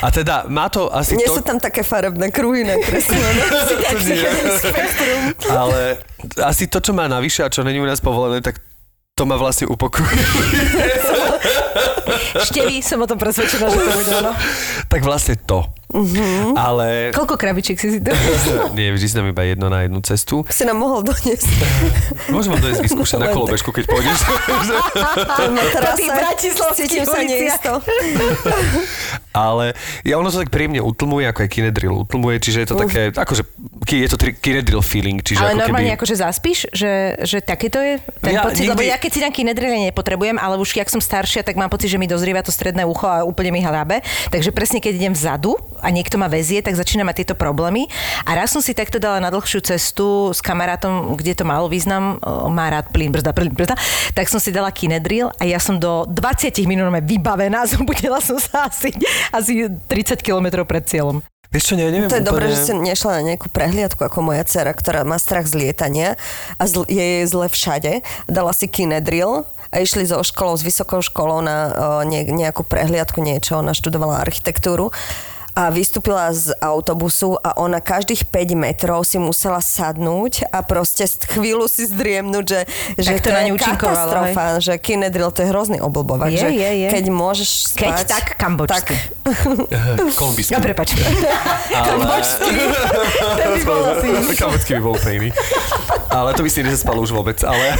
[0.00, 1.36] A teda má to asi Nie to...
[1.36, 3.44] sú tam také farebné kruhy nakreslené.
[3.92, 4.24] to nie.
[5.52, 6.00] Ale
[6.40, 8.56] asi to, čo má navyše a čo není u nás povolené, tak
[9.12, 10.24] to ma vlastne upokojuje.
[12.32, 14.32] Števy, som o tom presvedčená, že to bude ono.
[14.88, 15.68] tak vlastne to.
[15.92, 16.56] Mhm.
[16.56, 18.16] Ale Koľko krabičiek si si to...
[18.76, 20.40] nie, vždy si tam iba jedno na jednu cestu.
[20.48, 21.44] Si nám mohol doniesť.
[22.34, 24.18] Môžem vám dojsť vyskúšať na kolobežku, keď pôjdeš.
[26.08, 27.72] Bratislavských Cítim sa neisto.
[29.32, 29.72] Ale
[30.04, 33.42] ja ono sa tak príjemne utlmuje, ako aj Kinedrill utlmuje, čiže je to také, akože
[33.88, 35.98] je to tri- Kinedrill feeling, čiže Ale ako normálne keby...
[35.98, 39.32] akože zaspíš, že, že takéto je ten Ja pocit, lebo nikdy- ja keď si dám
[39.32, 42.84] kinedrille nepotrebujem, ale už jak som staršia, tak mám pocit, že mi dozrieva to stredné
[42.84, 44.04] ucho a úplne mi hrabe.
[44.28, 47.88] Takže presne keď idem vzadu a niekto ma vezie, tak začínam mať tieto problémy.
[48.28, 52.20] A raz som si takto dala na dlhšiu cestu s kamarátom, kde to malo význam,
[52.52, 53.74] má rád plyn, brzda, plyn, brzda,
[54.12, 58.68] tak som si dala kinedril a ja som do 20 minút vybavená, zobudila som sa
[58.68, 58.92] asi,
[59.30, 61.22] asi 30 kilometrov pred cieľom.
[61.52, 62.32] Vieš čo, ne, neviem To je úplne...
[62.32, 66.16] dobré, že si nešla na nejakú prehliadku ako moja dcera, ktorá má strach z lietania
[66.56, 67.92] a zl- je jej zle všade.
[68.24, 71.70] Dala si kinedril a išli so školou, s vysokou školou na o,
[72.08, 73.60] ne- nejakú prehliadku niečo.
[73.60, 74.96] Ona študovala architektúru
[75.52, 81.68] a vystúpila z autobusu a ona každých 5 metrov si musela sadnúť a proste chvíľu
[81.68, 82.60] si zdriemnúť, že,
[82.96, 86.32] že to to na je katastrofa, že kinedril to je hrozný oblbovák.
[86.32, 86.88] Je, že je, je.
[86.88, 87.84] Keď môžeš spať...
[87.84, 88.96] Keď tak, kambočský.
[90.16, 90.52] Kolumbijský.
[90.56, 90.96] No prepač.
[91.76, 92.00] Ale...
[93.38, 94.08] Ten by bol asi...
[94.36, 95.30] Kambočský by bol úplne iný.
[96.12, 97.72] Ale to by si nezaspal už vôbec, ale...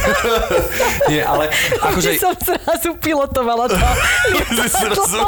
[1.11, 2.17] Nie, ale akože...
[2.17, 3.77] Že som zrazu pilotovala to.
[4.57, 5.21] Zrazu?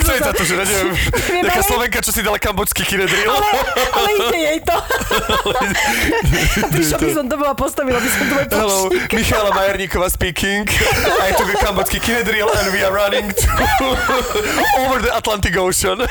[0.00, 0.96] Co je táto žena, neviem,
[1.28, 3.28] Neviem, ale- Slovenka, čo si dala kambočský kinedril?
[3.28, 3.48] Ale,
[3.96, 4.76] ale ide jej to.
[6.70, 8.78] Prišla by som to a postavila by som môj Hello.
[9.12, 10.64] Michála Majerníková speaking.
[11.20, 13.86] I took a kambočský kinedril and we are running to
[14.86, 16.00] over the Atlantic Ocean.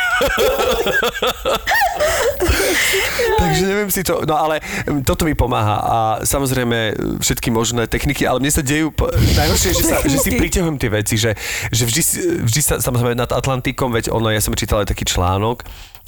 [3.40, 8.28] Takže neviem si to, no ale mm, toto mi pomáha a samozrejme všetky možné techniky,
[8.28, 8.92] ale mne sa dejú,
[9.38, 11.34] najhoršie je, že, sa, že si priťahujem tie veci, že,
[11.72, 12.02] že vždy,
[12.46, 15.33] vždy sa, samozrejme nad Atlantikom, veď ono, ja som čítal aj taký článok,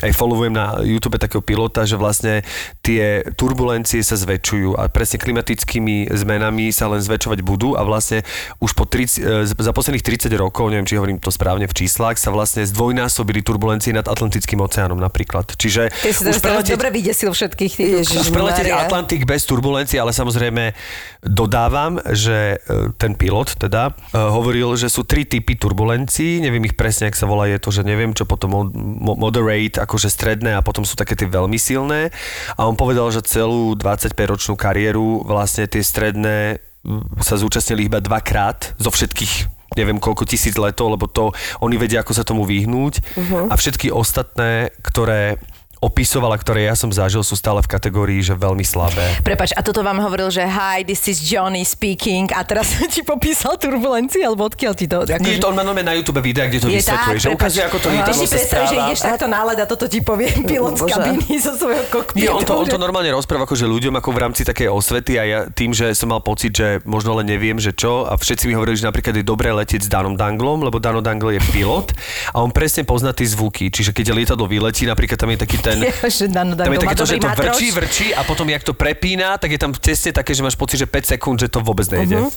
[0.03, 2.43] aj followujem na YouTube takého pilota, že vlastne
[2.83, 8.27] tie turbulencie sa zväčšujú a presne klimatickými zmenami sa len zväčšovať budú a vlastne
[8.59, 12.19] už po 30, e, za posledných 30 rokov, neviem, či hovorím to správne v číslach,
[12.19, 15.55] sa vlastne zdvojnásobili turbulencie nad Atlantickým oceánom napríklad.
[15.55, 18.19] Čiže Ty už preletieť, dobre vydesil všetkých tých.
[18.19, 18.75] Už preletieť.
[18.75, 20.75] Atlantik bez turbulencií, ale samozrejme
[21.23, 26.75] dodávam, že e, ten pilot teda e, hovoril, že sú tri typy turbulencií, neviem ich
[26.75, 30.62] presne, ak sa volá, je to, že neviem, čo potom mo- moderate, akože stredné a
[30.62, 32.13] potom sú také tie veľmi silné.
[32.60, 38.78] A on povedal, že celú 25-ročnú kariéru vlastne tie stredné m, sa zúčastnili iba dvakrát
[38.78, 43.04] zo všetkých neviem koľko tisíc letov, lebo to oni vedia, ako sa tomu vyhnúť.
[43.04, 43.51] Uh-huh.
[43.51, 45.36] A všetky ostatné, ktoré
[45.85, 49.21] opisoval a ktoré ja som zažil, sú stále v kategórii, že veľmi slabé.
[49.21, 53.61] Prepač, a toto vám hovoril, že hi, this is Johnny speaking a teraz ti popísal
[53.61, 55.05] turbulencii, alebo odkiaľ ti to?
[55.05, 55.21] Akože...
[55.21, 57.93] Nie, to on na YouTube videa, kde to je vysvetľuje, že ukazuje, ako to Ty
[57.93, 60.93] lietadlo si sa predstav, že ideš takto náled a toto ti povie pilot z Bože.
[60.97, 62.25] kabíny zo svojho kokpitu.
[62.25, 65.21] Nie, on to, on to že- normálne rozpráva akože ľuďom ako v rámci takej osvety
[65.21, 68.49] a ja tým, že som mal pocit, že možno len neviem, že čo a všetci
[68.49, 71.93] mi hovorili, že napríklad je dobré letieť s Danom Danglom, lebo Dano Dangle je pilot
[72.33, 75.74] a on presne pozná tie zvuky, čiže keď lietadlo vyletí, napríklad tam je taký ten
[76.19, 78.63] že Dano tam je Dangle má také to, že to vrčí, vrčí a potom jak
[78.63, 81.59] to prepína, tak je tam tesne také, že máš pocit, že 5 sekúnd, že to
[81.59, 82.21] vôbec nejde.
[82.21, 82.29] Mhm.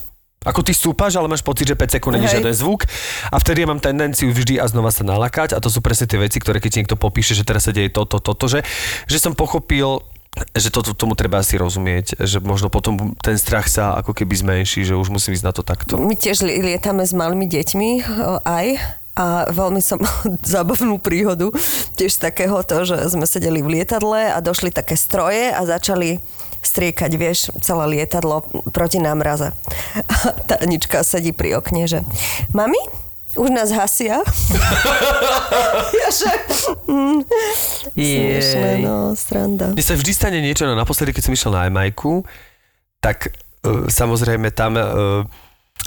[0.46, 2.86] Ako ty stúpaš, ale máš pocit, že 5 sekúnd není žiaden zvuk
[3.26, 6.14] a vtedy ja mám tendenciu vždy a znova sa nalakať a to sú presne tie
[6.14, 8.62] veci, ktoré keď ti niekto popíše, že teraz sa deje toto, toto, že,
[9.10, 9.98] že som pochopil,
[10.54, 14.86] že to, tomu treba asi rozumieť, že možno potom ten strach sa ako keby zmenší,
[14.86, 15.98] že už musím ísť na to takto.
[15.98, 17.90] My tiež li- lietame s malými deťmi
[18.46, 18.66] aj
[19.18, 19.98] a veľmi som
[20.54, 21.50] zábavnú príhodu
[21.98, 26.22] tiež z takého to, že sme sedeli v lietadle a došli také stroje a začali
[26.62, 29.54] striekať, vieš, celé lietadlo proti námraze.
[30.14, 32.02] A tá Anička sedí pri okne, že
[32.50, 32.78] mami,
[33.38, 34.26] už nás hasia.
[36.02, 36.32] ja že...
[36.90, 37.22] Mm,
[37.94, 39.70] smiešné, no, sranda.
[39.70, 42.26] Mne sa vždy stane niečo, no naposledy, keď som išiel na Jamajku,
[42.98, 45.22] tak uh, samozrejme tam uh,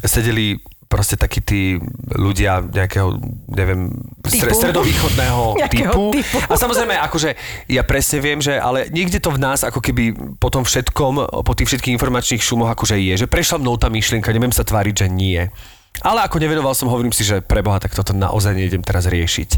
[0.07, 1.79] sedeli proste takí tí
[2.11, 3.15] ľudia nejakého,
[3.47, 3.95] neviem,
[4.27, 4.51] Typu.
[4.51, 6.11] stredovýchodného typu.
[6.11, 6.37] typu.
[6.51, 7.39] A samozrejme, akože
[7.71, 11.53] ja presne viem, že ale niekde to v nás ako keby po tom všetkom, po
[11.55, 15.07] tých všetkých informačných šumoch akože je, že prešla mnou tá myšlienka, neviem sa tváriť, že
[15.07, 15.39] nie.
[16.03, 19.49] Ale ako nevenoval som, hovorím si, že preboha, tak toto naozaj nejdem teraz riešiť.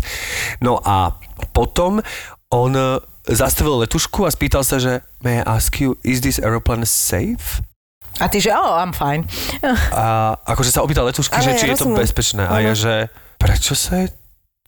[0.62, 1.18] No a
[1.54, 2.02] potom
[2.54, 6.86] on e, zastavil letušku a spýtal sa, že may I ask you, is this aeroplane
[6.86, 7.62] safe?
[8.22, 9.26] A ty, že oh, I'm fine.
[9.90, 12.02] A akože sa opýtal letušky, Ale že ja či je to rozumiem.
[12.06, 12.44] bezpečné.
[12.46, 13.10] A ja, že
[13.42, 14.10] prečo sa jej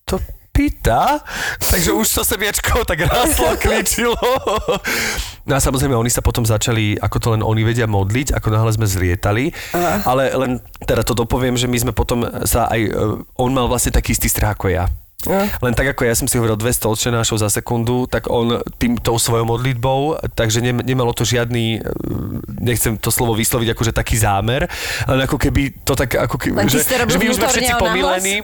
[0.01, 0.17] to
[0.49, 1.19] pýta?
[1.60, 4.15] Takže už to semiačko tak ráslo, kličilo.
[5.45, 8.71] No a samozrejme, oni sa potom začali, ako to len oni vedia modliť, ako náhle
[8.73, 9.53] sme zlietali.
[10.08, 12.91] Ale len teda to dopoviem, že my sme potom sa aj, e,
[13.38, 14.89] on mal vlastne taký istý strach ako ja.
[15.33, 19.17] Len tak ako ja som si hovoril 200 odčenášov za sekundu, tak on tým tou
[19.17, 21.89] svojou modlitbou, takže nem, nemalo to žiadny, e,
[22.61, 24.69] nechcem to slovo vysloviť akože taký zámer,
[25.09, 28.35] len ako keby to tak, ako keby, Len že, že my už sme všetci pomilení.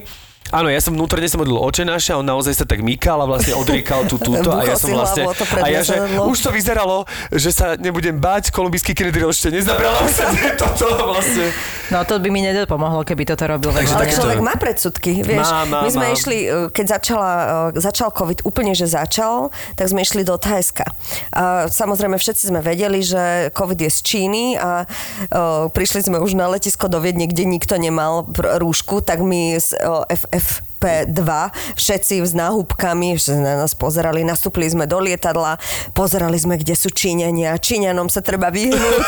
[0.52, 4.04] Áno, ja som vnútorne sa modlil očenáša, on naozaj sa tak mýkal a vlastne odriekal
[4.04, 5.24] tú túto a ja som vlastne...
[5.64, 10.12] A ja, že už to vyzeralo, že sa nebudem báť, kolumbijský Kennedy ešte nezabrala už
[10.12, 10.28] sa
[10.60, 11.56] toto vlastne.
[11.92, 13.76] No to by mi nedopomohlo, keby toto robil.
[13.76, 15.44] Takže Ale tak človek má predsudky, vieš.
[15.44, 16.16] Má, má, My sme má.
[16.16, 17.32] išli, e, keď začala,
[17.76, 20.88] e, začal COVID, úplne, že začal, tak sme išli do Thajska.
[21.36, 26.40] A samozrejme všetci sme vedeli, že COVID je z Číny a e, prišli sme už
[26.40, 31.30] na letisko do Viedne, kde nikto nemal rúšku, tak my z e, FFP2
[31.78, 35.62] všetci s náhubkami, že na nás pozerali, nastúpili sme do lietadla,
[35.94, 37.62] pozerali sme, kde sú Číňania.
[37.62, 39.06] Číňanom sa treba vyhnúť.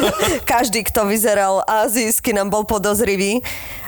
[0.50, 3.38] Každý, kto vyzeral azijsky, nám bol podozrivý.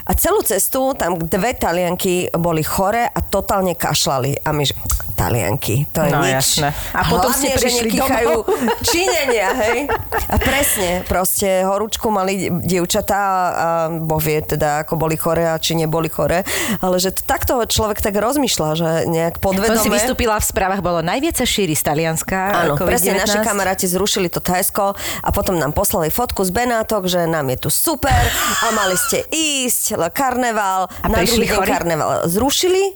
[0.05, 4.37] A celú cestu tam dve talianky boli chore a totálne kašlali.
[4.45, 4.77] A my, že
[5.15, 6.61] talianky, to je No, nič.
[6.61, 6.69] jasné.
[6.93, 8.85] A potom ste Hlavne, že prišli nekýchajú domov.
[8.85, 9.79] Číňania, hej.
[10.27, 15.73] A presne, proste horúčku mali dievčatá a Boh vie teda, ako boli chore a či
[15.73, 16.43] neboli chore.
[16.79, 19.81] Ale že takto človek tak rozmýšľa, že nejak To podvedome...
[19.81, 22.37] si vystúpila v správach, bolo najviac sa šíri z Talianska.
[22.67, 22.85] Áno, COVID-19.
[22.85, 27.49] presne naši kamaráti zrušili to Thajsko a potom nám poslali fotku z Benátok, že nám
[27.49, 28.13] je tu super
[28.61, 32.95] a mali ste ísť, karneval, A na druhý deň karneval zrušili,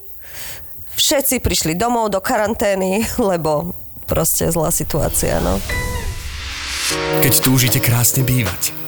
[0.99, 3.75] všetci prišli domov do karantény, lebo
[4.09, 5.61] proste zlá situácia, no.
[7.21, 8.88] Keď túžite krásne bývať.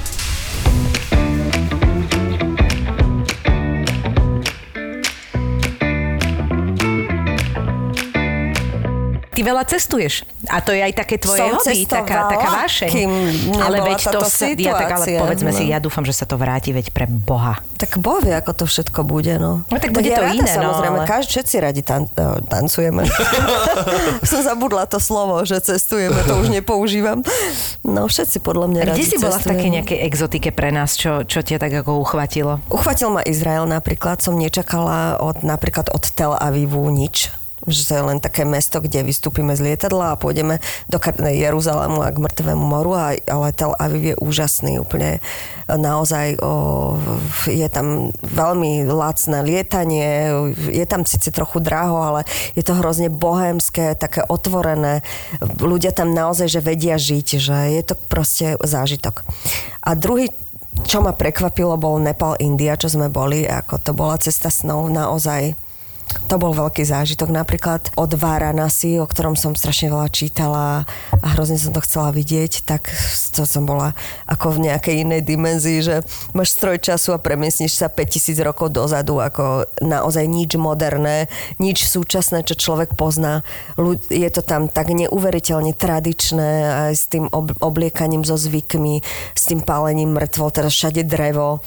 [9.31, 10.27] Ty veľa cestuješ.
[10.51, 14.51] A to je aj také tvoje Som hobby, taká, taká nebola ale veď to sa,
[14.51, 15.57] ja, tak, ale povedzme no.
[15.57, 17.63] si, ja dúfam, že sa to vráti, veď pre Boha.
[17.79, 19.63] Tak Boh vie, ako to všetko bude, no.
[19.71, 22.43] No tak bude ja to rada, iné, no, samozrejme, ale- každý, všetci radi tan- no,
[22.43, 23.07] tancujeme.
[24.29, 27.23] Som zabudla to slovo, že cestujeme, to už nepoužívam.
[27.87, 31.23] No, všetci podľa mňa radi kde si bola v takej nejakej exotike pre nás, čo,
[31.23, 32.59] čo ťa tak ako uchvatilo?
[32.67, 37.31] Uchvatil ma Izrael napríklad, som nečakala od, napríklad od Tel Avivu nič
[37.69, 40.57] že to je len také mesto, kde vystúpime z lietadla a pôjdeme
[40.89, 40.97] do
[41.29, 45.21] Jeruzalému a k mŕtvemu moru, a, ale Tel Aviv je úžasný, úplne
[45.69, 46.97] naozaj o,
[47.45, 50.33] je tam veľmi lacné lietanie,
[50.73, 52.21] je tam síce trochu draho, ale
[52.57, 55.05] je to hrozne bohémske, také otvorené,
[55.61, 59.23] ľudia tam naozaj, že vedia žiť, že je to proste zážitok.
[59.85, 60.33] A druhý
[60.87, 65.53] čo ma prekvapilo, bol Nepal, India, čo sme boli, ako to bola cesta snov naozaj
[66.31, 67.29] to bol veľký zážitok.
[67.31, 72.63] Napríklad od Varanasi, o ktorom som strašne veľa čítala a hrozne som to chcela vidieť,
[72.63, 72.87] tak
[73.35, 73.91] to som bola
[74.27, 75.95] ako v nejakej inej dimenzii, že
[76.31, 81.27] máš stroj času a premiesniš sa 5000 rokov dozadu, ako naozaj nič moderné,
[81.59, 83.43] nič súčasné, čo človek pozná.
[84.07, 86.51] Je to tam tak neuveriteľne tradičné
[86.89, 89.03] aj s tým ob- obliekaním so zvykmi,
[89.35, 91.59] s tým pálením mŕtvol, teraz všade drevo.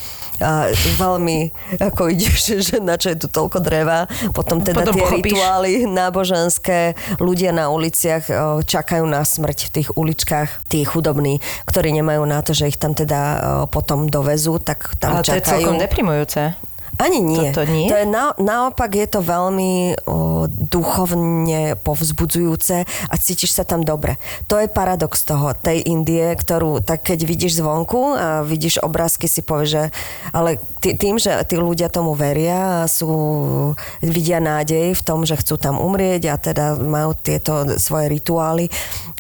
[0.43, 4.07] A veľmi, ako ideš, že na čo je tu toľko dreva.
[4.35, 5.31] Potom teda Potom tie pochopíš.
[5.31, 8.27] rituály náboženské, ľudia na uliciach
[8.67, 12.99] čakajú na smrť v tých uličkách, tí chudobní, ktorí nemajú na to, že ich tam
[12.99, 15.63] teda potom dovezú, tak tam ale to je čakajú.
[15.63, 16.74] celkom deprimujúce.
[16.99, 17.51] Ani nie.
[17.51, 17.91] Toto nie?
[17.91, 24.19] To je na, naopak je to veľmi o, duchovne povzbudzujúce a cítiš sa tam dobre.
[24.47, 29.43] To je paradox toho, tej Indie, ktorú tak keď vidíš zvonku a vidíš obrázky, si
[29.43, 29.83] povieš, že
[30.31, 33.11] ale tý, tým, že tí ľudia tomu veria a sú,
[34.05, 38.69] vidia nádej v tom, že chcú tam umrieť a teda majú tieto svoje rituály,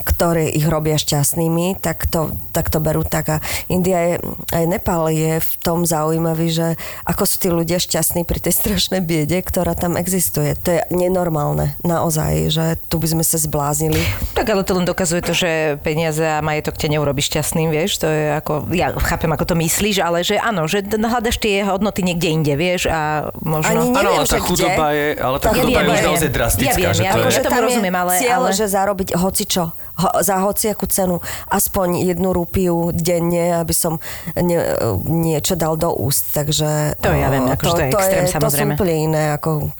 [0.04, 3.24] ktoré ich robia šťastnými, tak to, tak to berú tak.
[3.32, 3.36] A
[3.72, 4.14] India je,
[4.52, 6.68] aj Nepal je v tom zaujímavý, že
[7.08, 10.52] ako sú tí ľudia ľudia šťastní pri tej strašnej biede, ktorá tam existuje.
[10.62, 14.04] To je nenormálne, naozaj, že tu by sme sa zbláznili.
[14.36, 18.06] Tak ale to len dokazuje to, že peniaze a majetok te neurobi šťastným, vieš, to
[18.06, 22.28] je ako, ja chápem, ako to myslíš, ale že áno, že hľadaš tie hodnoty niekde
[22.28, 23.72] inde, vieš, a možno...
[23.72, 24.98] Ani neviem, Áno, ale tá chudoba kde.
[25.00, 26.68] je, ale tá Ja chudoba viem, je už ja naozaj drastická.
[26.68, 27.32] Ja viem, že ja to viem, je...
[27.32, 31.22] že tomu tam je rozumiem, ale- Cieľ, ale- že zarobiť hocičo, ho, za hociakú cenu,
[31.48, 34.02] aspoň jednu rupiu denne, aby som
[34.34, 34.58] ne,
[35.06, 36.34] niečo dal do úst.
[36.34, 38.72] Takže To ja viem, akože to je extrém, to sú samozrejme.
[38.74, 39.22] úplne iné.
[39.34, 39.70] Ako,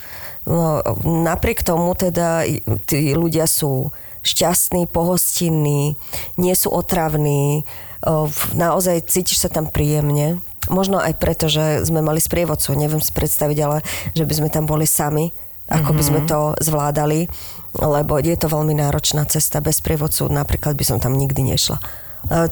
[0.47, 0.67] no,
[1.03, 2.47] napriek tomu teda
[2.87, 3.91] tí ľudia sú
[4.25, 6.01] šťastní, pohostinní,
[6.41, 7.69] nie sú otravní,
[8.05, 10.41] v- naozaj cítiš sa tam príjemne.
[10.73, 13.85] Možno aj preto, že sme mali sprievodcu, neviem si predstaviť, ale
[14.17, 15.29] že by sme tam boli sami,
[15.69, 17.29] ako by sme to zvládali,
[17.79, 19.59] lebo je to veľmi náročná cesta.
[19.65, 21.79] Bez prievodcu napríklad by som tam nikdy nešla.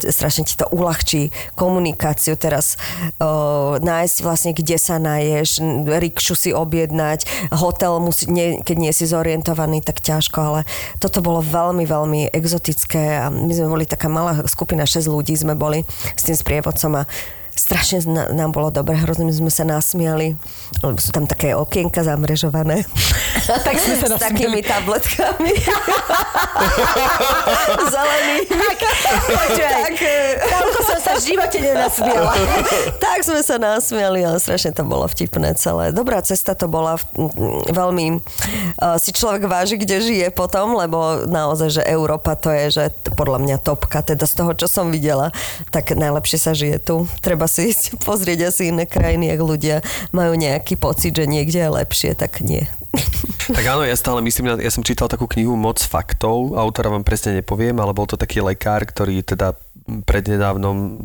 [0.04, 2.76] Strašne ti to uľahčí komunikáciu teraz,
[3.16, 9.08] o, nájsť vlastne, kde sa naješ, rikšu si objednať, hotel, musí, nie, keď nie si
[9.08, 10.61] zorientovaný, tak ťažko, ale
[11.00, 15.56] toto bolo veľmi, veľmi exotické a my sme boli taká malá skupina, 6 ľudí sme
[15.56, 17.08] boli s tým sprievodcom a
[17.52, 20.36] strašne nám bolo dobre, hrozne sme sa nasmiali,
[20.80, 22.84] lebo sú tam také okienka zamrežované.
[23.66, 25.52] tak sme sa S takými tabletkami.
[29.32, 32.32] Počúvaj, tak, e, toľko som sa v živote nenasmiela.
[33.04, 35.92] tak sme sa nasmiali, ale strašne to bolo vtipné celé.
[35.92, 36.96] Dobrá cesta to bola,
[37.68, 42.84] veľmi uh, si človek váži, kde žije potom, lebo naozaj, že Európa to je, že
[43.14, 45.34] podľa mňa topka, teda z toho, čo som videla,
[45.68, 47.04] tak najlepšie sa žije tu.
[47.20, 49.76] Treba si ísť pozrieť asi iné krajiny, ak ľudia
[50.11, 52.66] majú nejaký pocit, že niekde je lepšie, tak nie.
[53.42, 57.42] Tak áno, ja stále myslím, ja som čítal takú knihu Moc faktov, autora vám presne
[57.42, 59.59] nepoviem, ale bol to taký lekár, ktorý teda
[60.07, 61.02] prednedávnom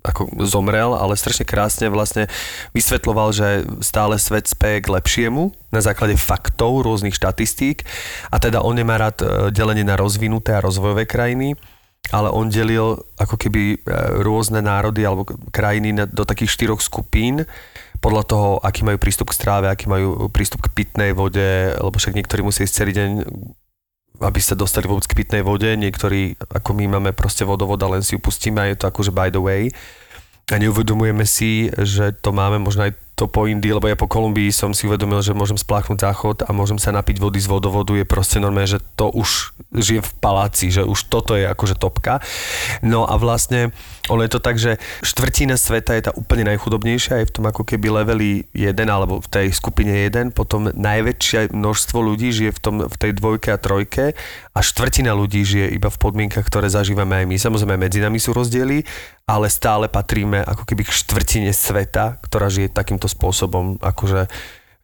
[0.00, 2.28] ako zomrel, ale strašne krásne vlastne
[2.72, 7.84] vysvetloval, že stále svet speje k lepšiemu na základe faktov, rôznych štatistík
[8.32, 11.60] a teda on nemá rád e, delenie na rozvinuté a rozvojové krajiny,
[12.12, 13.76] ale on delil ako keby e,
[14.20, 17.48] rôzne národy alebo krajiny do takých štyroch skupín
[18.04, 22.12] podľa toho, aký majú prístup k stráve, aký majú prístup k pitnej vode, lebo však
[22.12, 23.10] niektorí musí ísť celý deň
[24.22, 25.66] aby sa dostali vôbec k pitnej vode.
[25.66, 29.10] Niektorí, ako my máme proste vodovod a len si ju pustíme a je to akože
[29.10, 29.74] by the way.
[30.52, 34.50] A neuvedomujeme si, že to máme možno aj to po Indii, lebo ja po Kolumbii
[34.50, 38.02] som si uvedomil, že môžem spláchnuť záchod a môžem sa napiť vody z vodovodu, je
[38.02, 42.18] proste normálne, že to už žije v paláci, že už toto je akože topka.
[42.82, 43.70] No a vlastne
[44.10, 47.62] ono je to tak, že štvrtina sveta je tá úplne najchudobnejšia, je v tom ako
[47.62, 52.76] keby leveli 1 alebo v tej skupine 1, potom najväčšie množstvo ľudí žije v, tom,
[52.84, 54.12] v tej dvojke a trojke
[54.52, 57.36] a štvrtina ľudí žije iba v podmienkach, ktoré zažívame aj my.
[57.40, 58.84] Samozrejme medzi nami sú rozdiely,
[59.24, 64.26] ale stále patríme ako keby k štvrtine sveta, ktorá žije takýmto spôsobom, akože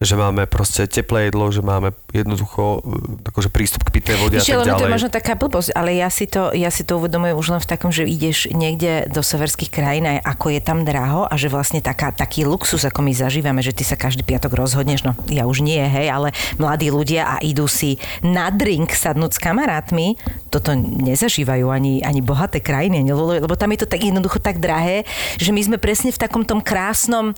[0.00, 4.40] že máme proste teplé jedlo, že máme jednoducho e, akože prístup k pitnej vode a
[4.40, 4.94] Ešte, tak len to je ďalej.
[4.96, 7.92] možno taká blbosť, ale ja si, to, ja si to uvedomujem už len v takom,
[7.92, 12.16] že ideš niekde do severských krajín aj ako je tam draho a že vlastne taká,
[12.16, 15.84] taký luxus, ako my zažívame, že ty sa každý piatok rozhodneš, no ja už nie,
[15.84, 20.16] hej, ale mladí ľudia a idú si na drink sadnúť s kamarátmi,
[20.48, 25.04] toto nezažívajú ani, ani bohaté krajiny, lebo tam je to tak jednoducho tak drahé,
[25.36, 27.36] že my sme presne v takom tom krásnom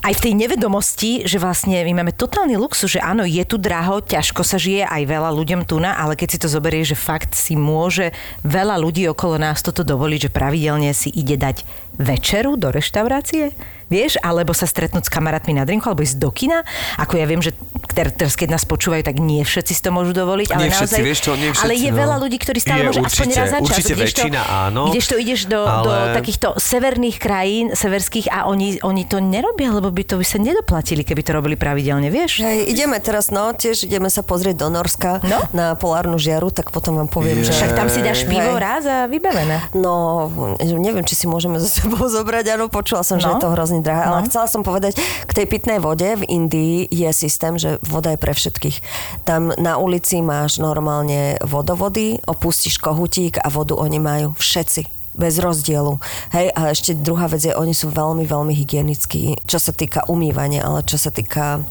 [0.00, 4.00] aj v tej nevedomosti, že vlastne my máme totálny luxus, že áno, je tu draho,
[4.00, 7.36] ťažko sa žije aj veľa ľuďom tu na, ale keď si to zoberie, že fakt
[7.36, 11.64] si môže veľa ľudí okolo nás toto dovoliť, že pravidelne si ide dať
[12.00, 13.52] večeru do reštaurácie,
[13.90, 16.62] vieš, alebo sa stretnúť s kamarátmi na drinku, alebo ísť do kina.
[16.96, 17.50] Ako ja viem, že
[17.90, 20.94] ter- teraz keď nás počúvajú, tak nie všetci si to môžu dovoliť, ale Nie všetci,
[20.94, 21.96] naozaj, vieš čo, nie všetci, ale je no.
[21.98, 23.64] veľa ľudí, ktorí stále Je môže aspoň určite, raz za čas.
[23.66, 28.78] určite kdežto- väčšina áno, Kdežto ideš do, do ale- takýchto severných krajín, severských a oni,
[28.80, 32.40] oni to nerobia, lebo by to by sa nedoplatili, keby to robili pravidelne, vieš?
[32.40, 35.42] Hej, ideme teraz, no, tiež ideme sa pozrieť do Norska No.
[35.50, 37.50] na polárnu žiaru, tak potom vám poviem, že...
[37.50, 38.60] Však tam si dáš pivo Hej.
[38.60, 39.66] raz a vybavené.
[39.72, 40.28] No,
[40.60, 43.34] neviem, či si môžeme so sebou zobrať, áno, počula som, že No.
[43.34, 44.26] je to hrozne drahé, ale No.
[44.28, 48.32] chcela som povedať, k tej pitnej vode v Indii je systém, že voda je pre
[48.32, 48.76] všetkých.
[49.24, 54.98] Tam na ulici máš normálne vodovody, opustíš kohutík a vodu oni majú všetci.
[55.10, 55.98] bez rozdielu.
[56.30, 60.62] Hej, a ešte druhá vec je, oni sú veľmi, veľmi hygienickí, čo sa týka umývania,
[60.62, 61.66] ale čo sa týka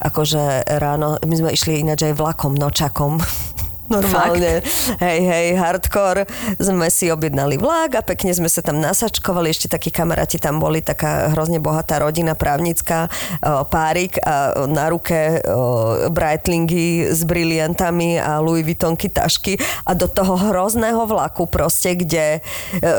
[0.00, 3.20] akože ráno, my sme išli ináč aj vlakom, nočakom,
[3.88, 4.60] Normálne,
[5.00, 6.28] hej, hej, hardcore.
[6.60, 9.48] Sme si objednali vlak a pekne sme sa tam nasačkovali.
[9.48, 13.08] Ešte takí kamaráti tam boli, taká hrozne bohatá rodina právnická,
[13.72, 19.56] párik a na ruke o, Breitlingy s briliantami a Louis Vuittonky tašky
[19.88, 22.40] a do toho hrozného vlaku proste, kde e,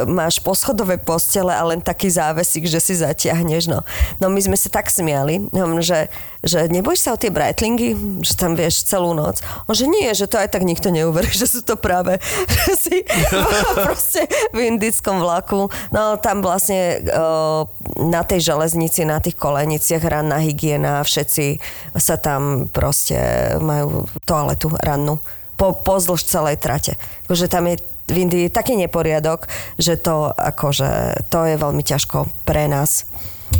[0.09, 3.70] máš poschodové postele a len taký závesik, že si zatiahneš.
[3.70, 3.86] No,
[4.18, 5.45] no my sme sa tak smiali,
[5.86, 6.09] že,
[6.39, 9.43] že nebojíš sa o tie Breitlingy, že tam vieš celú noc.
[9.67, 12.95] On, že nie, že to aj tak nikto neuverí, že sú to práve že si
[13.87, 14.23] proste
[14.55, 15.67] v indickom vlaku.
[15.91, 17.67] No tam vlastne o,
[17.99, 21.59] na tej železnici, na tých koleniciach ranná hygiena, všetci
[21.99, 23.19] sa tam proste
[23.59, 25.19] majú toaletu rannú
[25.59, 26.95] po, pozdĺž celej trate.
[27.27, 29.45] Akože tam je v Indii taký neporiadok,
[29.77, 33.05] že to akože to je veľmi ťažko pre nás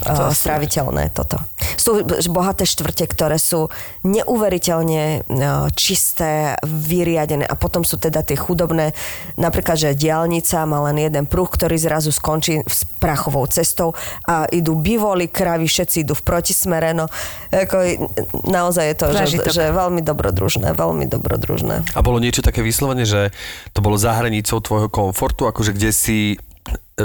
[0.06, 1.42] uh, stráviteľné toto.
[1.76, 3.68] Sú bohaté štvrte, ktoré sú
[4.04, 8.96] neuveriteľne uh, čisté, vyriadené a potom sú teda tie chudobné,
[9.36, 13.96] napríklad, že diálnica má len jeden pruh, ktorý zrazu skončí s prachovou cestou
[14.28, 17.08] a idú bivoli, kravy, všetci idú v protismere, no
[17.50, 17.78] ako,
[18.46, 21.96] naozaj je to, že, že veľmi dobrodružné, veľmi dobrodružné.
[21.96, 23.32] A bolo niečo také vyslovene, že
[23.72, 26.18] to bolo za hranicou tvojho komfortu, akože kde si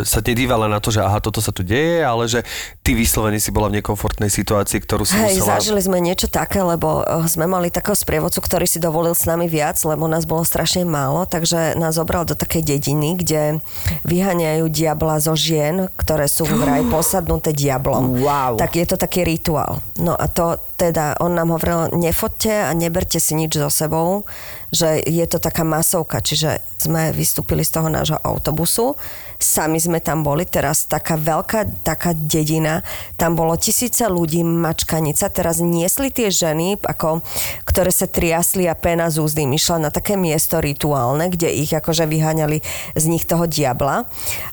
[0.02, 2.42] sa nedívala na to, že aha, toto sa tu deje, ale že
[2.82, 5.62] ty vyslovene si bola v nekomfortnej situácii, ktorú si Hej, musela...
[5.62, 9.46] zažili sme niečo také, lebo eh, sme mali takého sprievodcu, ktorý si dovolil s nami
[9.46, 13.62] viac, lebo nás bolo strašne málo, takže nás zobral do takej dediny, kde
[14.02, 18.18] vyháňajú diabla zo žien, ktoré sú vraj posadnuté diablom.
[18.18, 18.58] Wow.
[18.58, 19.78] Tak je to taký rituál.
[20.02, 24.26] No a to teda, on nám hovoril, nefoďte a neberte si nič so sebou,
[24.74, 28.98] že je to taká masovka, čiže sme vystúpili z toho nášho autobusu,
[29.38, 32.84] sami sme tam boli, teraz taká veľká taká dedina,
[33.18, 37.20] tam bolo tisíce ľudí, mačkanica, teraz niesli tie ženy, ako,
[37.68, 39.46] ktoré sa triasli a pena z úzdy.
[39.46, 42.58] Išla na také miesto rituálne, kde ich akože vyháňali
[42.98, 44.06] z nich toho diabla.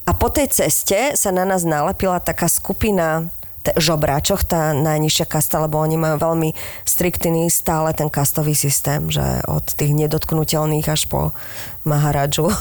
[0.05, 5.61] A po tej ceste sa na nás nalepila taká skupina t- žobráčoch, tá najnižšia kasta,
[5.61, 6.49] lebo oni majú veľmi
[6.83, 11.31] striktný stále ten kastový systém, že od tých nedotknutelných až po
[11.83, 12.47] Maharadžu.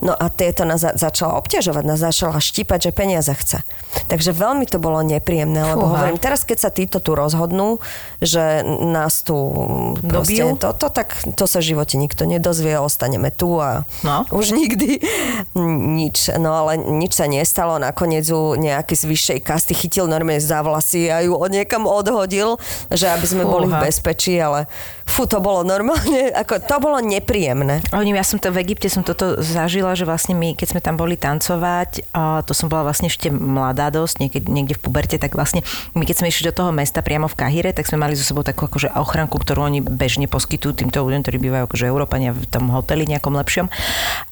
[0.00, 3.60] No a tieto nás za- začala obťažovať, nás začala štípať, že peniaze chce.
[4.06, 6.06] Takže veľmi to bolo nepríjemné, lebo Fúha.
[6.06, 7.82] hovorím, teraz keď sa títo tu rozhodnú,
[8.18, 9.34] že nás tu
[10.00, 14.22] proste toto, tak to sa v živote nikto nedozvie, ostaneme tu a No.
[14.32, 15.02] už nikdy
[15.90, 16.30] nič.
[16.34, 21.08] No ale nič sa nestalo, nakoniec ju nejaký z vyššej kasty chytil normálne za vlasy
[21.08, 22.56] a ju od niekam odhodil,
[22.88, 23.82] že aby sme boli v Fúha.
[23.82, 24.70] bezpečí, ale
[25.04, 27.82] fú, to bolo normálne, ako to bolo nepríjemné.
[27.90, 31.16] Oni, ja som to Egypte som toto zažila, že vlastne my, keď sme tam boli
[31.16, 35.64] tancovať, a to som bola vlastne ešte mladá dosť, niekde, niekde v puberte, tak vlastne
[35.96, 38.44] my keď sme išli do toho mesta priamo v Kahire, tak sme mali so sebou
[38.44, 42.68] takú akože ochranku, ktorú oni bežne poskytujú týmto ľuďom, ktorí bývajú akože Európania v tom
[42.68, 43.66] hoteli nejakom lepšom.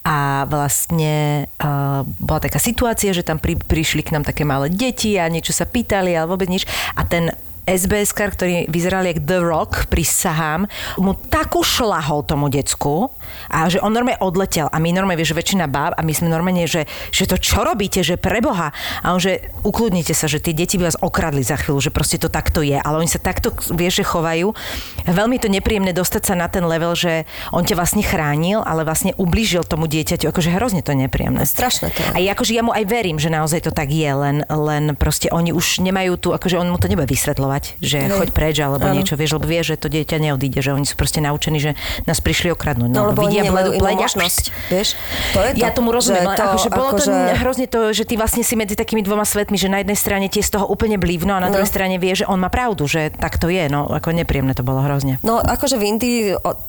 [0.04, 5.16] A vlastne uh, bola taká situácia, že tam pri, prišli k nám také malé deti
[5.16, 6.68] a niečo sa pýtali, ale vôbec nič.
[6.94, 7.32] A ten
[7.68, 10.64] SBS, ktorý vyzeral jak The Rock, prisahám,
[10.96, 13.12] mu takú šlahol tomu decku
[13.46, 16.66] a že on normálne odletel a my normálne, vieš, väčšina báb a my sme normálne,
[16.66, 18.74] že, že to čo robíte, že preboha.
[19.04, 22.16] A on, že ukludnite sa, že tie deti by vás okradli za chvíľu, že proste
[22.18, 22.80] to takto je.
[22.80, 24.56] Ale oni sa takto, vieš, že chovajú.
[25.04, 29.12] Veľmi to nepríjemné dostať sa na ten level, že on ťa vlastne chránil, ale vlastne
[29.14, 30.28] ublížil tomu dieťaťu.
[30.32, 31.44] Akože hrozne to nepríjemné.
[31.44, 32.10] Strašné to je.
[32.16, 35.52] A akože ja mu aj verím, že naozaj to tak je, len, len proste oni
[35.54, 38.16] už nemajú tu, akože on mu to nebude vysvetľovať, že Hej.
[38.16, 38.96] choď preč alebo Áno.
[38.96, 41.76] niečo, vieš, lebo vie, že to dieťa neodíde, že oni sú proste naučení, že
[42.08, 42.88] nás prišli okradnúť.
[42.90, 44.88] No, lebo nemajú inú pleť možnosť, vieš?
[45.32, 48.04] To je to, ja tomu rozumiem, ale to akože bolo to akože- hrozne to, že
[48.04, 50.64] ty vlastne si medzi takými dvoma svetmi, že na jednej strane ti je z toho
[50.66, 51.60] úplne blívno a na No.
[51.60, 54.62] druhej strane vie, že on má pravdu, že tak to je, no ako nepríjemné to
[54.62, 55.20] bolo hrozne.
[55.20, 56.18] No akože v Indii,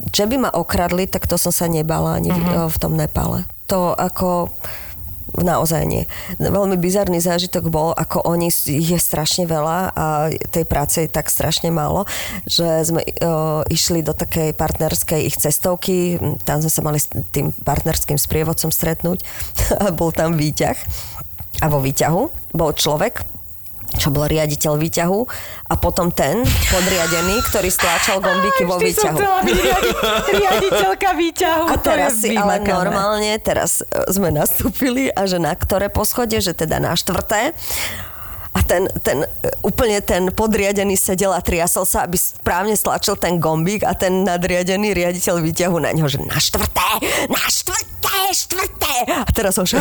[0.10, 2.68] že by ma okradli, tak to som sa nebala ani uh-huh.
[2.68, 3.44] v tom Nepále.
[3.70, 4.50] To ako
[5.42, 6.04] naozaj nie.
[6.38, 10.06] Veľmi bizarný zážitok bol, ako oni, ich je strašne veľa a
[10.52, 12.06] tej práce je tak strašne málo,
[12.46, 17.52] že sme o, išli do takej partnerskej ich cestovky, tam sme sa mali s tým
[17.52, 19.24] partnerským sprievodcom stretnúť
[19.80, 20.78] a bol tam výťah.
[21.60, 23.39] A vo výťahu bol človek,
[23.98, 25.20] čo bol riaditeľ výťahu
[25.72, 29.18] a potom ten podriadený, ktorý stláčal gombíky vo výťahu.
[30.44, 31.66] riaditeľka výťahu.
[31.74, 36.54] A teraz si ale normálne, teraz e, sme nastúpili a že na ktoré poschodie, že
[36.54, 37.58] teda na štvrté.
[38.60, 39.24] A ten, ten,
[39.64, 44.92] úplne ten podriadený sedel a triasol sa, aby správne stlačil ten gombík a ten nadriadený
[44.92, 46.90] riaditeľ výťahu na ňo, že na štvrté,
[47.32, 48.96] na štvrté, štvrté.
[49.24, 49.80] A teraz ho že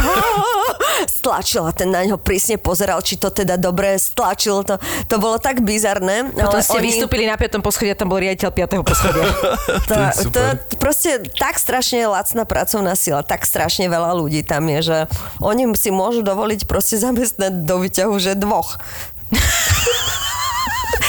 [1.09, 4.63] stlačil a ten na ňo prísne pozeral, či to teda dobre stlačil.
[4.69, 6.31] To, to bolo tak bizarné.
[6.31, 7.65] Potom ste oni- vystúpili na 5.
[7.65, 8.85] poschodí a tam bol riaditeľ 5.
[8.87, 9.25] poschodia.
[9.91, 9.97] to,
[10.31, 10.41] to,
[10.79, 14.99] proste tak strašne lacná pracovná sila, tak strašne veľa ľudí tam je, že
[15.41, 18.68] oni si môžu dovoliť proste zamestnať do vyťahu, že dvoch.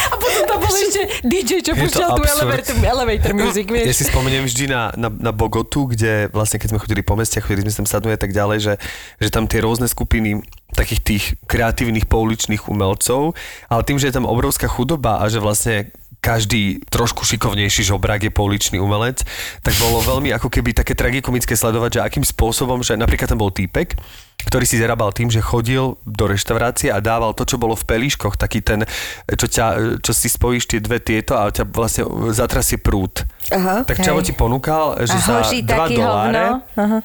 [0.10, 4.04] A potom tam bol ešte DJ, čo púšťal tú elevator, elevator music, Ja vieš.
[4.04, 7.70] si spomeniem vždy na, na, na Bogotu, kde vlastne keď sme chodili po meste, chodili
[7.70, 8.74] sme tam sadnúť a tak ďalej, že,
[9.22, 10.42] že tam tie rôzne skupiny
[10.74, 13.34] takých tých kreatívnych pouličných umelcov,
[13.72, 15.90] ale tým, že je tam obrovská chudoba a že vlastne
[16.20, 19.24] každý trošku šikovnejší žobrák je pouličný umelec,
[19.64, 23.52] tak bolo veľmi ako keby také tragikomické sledovať, že akým spôsobom, že napríklad tam bol
[23.52, 23.96] týpek,
[24.40, 28.40] ktorý si zarábal tým, že chodil do reštaurácie a dával to, čo bolo v pelíškoch,
[28.40, 28.88] taký ten,
[29.28, 33.28] čo, ťa, čo si spojíš tie dve tieto a ťa vlastne zatrasie prúd.
[33.52, 33.84] Aha.
[33.84, 36.64] Tak Čavo ti ponúkal, že A za hoší 2 taký doláre.
[36.80, 37.00] Aha.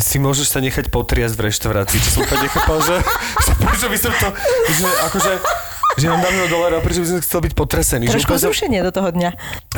[0.00, 1.98] si môžeš sa nechať potriasť v reštaurácii.
[2.02, 2.96] Čo som úplne nechápal, že,
[3.46, 4.28] že prečo by som to,
[4.74, 5.32] že akože,
[6.00, 8.04] že nám dáme dolára, prečo by som chcel byť potresený.
[8.08, 9.30] Že Trošku som- zrušenie do toho dňa.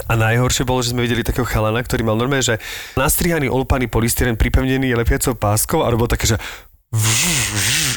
[0.07, 2.63] a najhoršie bolo, že sme videli takého chalana, ktorý mal normálne, že
[2.95, 6.37] nastrihaný olpaný polystyren pripevnený lepiacou páskou a robil také, že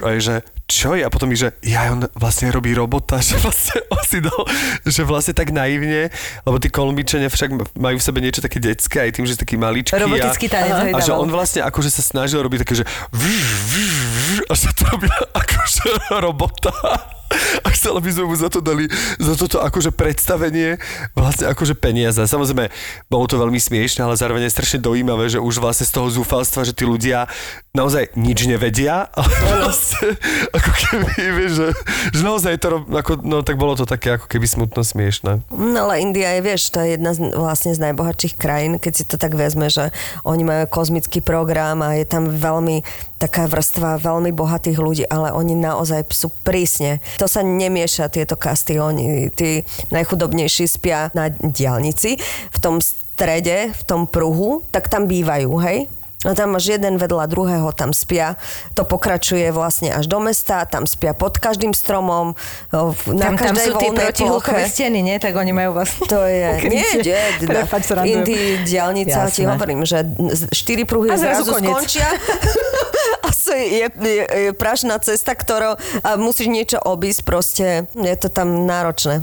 [0.08, 0.36] a je, že
[0.72, 1.04] čo je?
[1.04, 4.40] A potom mi, že ja on vlastne robí robota, že vlastne on si dal,
[4.88, 6.08] že vlastne tak naivne,
[6.48, 10.00] lebo tí Kolumbičania však majú v sebe niečo také detské, aj tým, že taký maličký.
[10.00, 12.86] Robotický tanec a, a že on vlastne akože sa snažil robiť také, že
[14.48, 15.88] a že to robí akože
[16.24, 16.72] robota.
[17.66, 18.86] A chcel, aby sme mu za to dali,
[19.18, 20.78] za toto akože predstavenie,
[21.18, 22.22] vlastne akože peniaze.
[22.22, 22.70] Samozrejme,
[23.10, 26.68] bolo to veľmi smiešne, ale zároveň je strašne dojímavé, že už vlastne z toho zúfalstva,
[26.68, 27.26] že tí ľudia
[27.76, 29.34] naozaj nič nevedia, ale
[29.68, 30.16] vlastne
[30.54, 31.68] ako keby, vieš, že,
[32.16, 35.44] že naozaj to, ako, no tak bolo to také ako keby smutno smiešne.
[35.52, 39.04] No ale India je, vieš, to je jedna z, vlastne z najbohatších krajín, keď si
[39.04, 39.92] to tak vezme, že
[40.24, 45.56] oni majú kozmický program a je tam veľmi taká vrstva veľmi bohatých ľudí, ale oni
[45.56, 47.00] naozaj sú prísne.
[47.20, 52.20] To sa nemieša tieto kasty, oni, tí najchudobnejší spia na diálnici,
[52.52, 55.88] v tom strede, v tom pruhu, tak tam bývajú, hej?
[56.26, 58.36] No tam máš jeden vedľa druhého, tam spia.
[58.74, 62.34] To pokračuje vlastne až do mesta, tam spia pod každým stromom,
[62.74, 63.90] na Tam, tam každej sú tie
[64.26, 64.66] ploche.
[64.66, 65.22] steny, nie?
[65.22, 66.10] Tak oni majú vlastne...
[66.10, 67.70] To je, nie, nie, v.
[68.06, 70.02] Indii diálnica, ti hovorím, že
[70.50, 72.10] štyri pruhy A zrazu zrazu, skončia.
[73.26, 78.66] A je, je, je prašná cesta, ktorou a musíš niečo obísť, proste je to tam
[78.66, 79.22] náročné.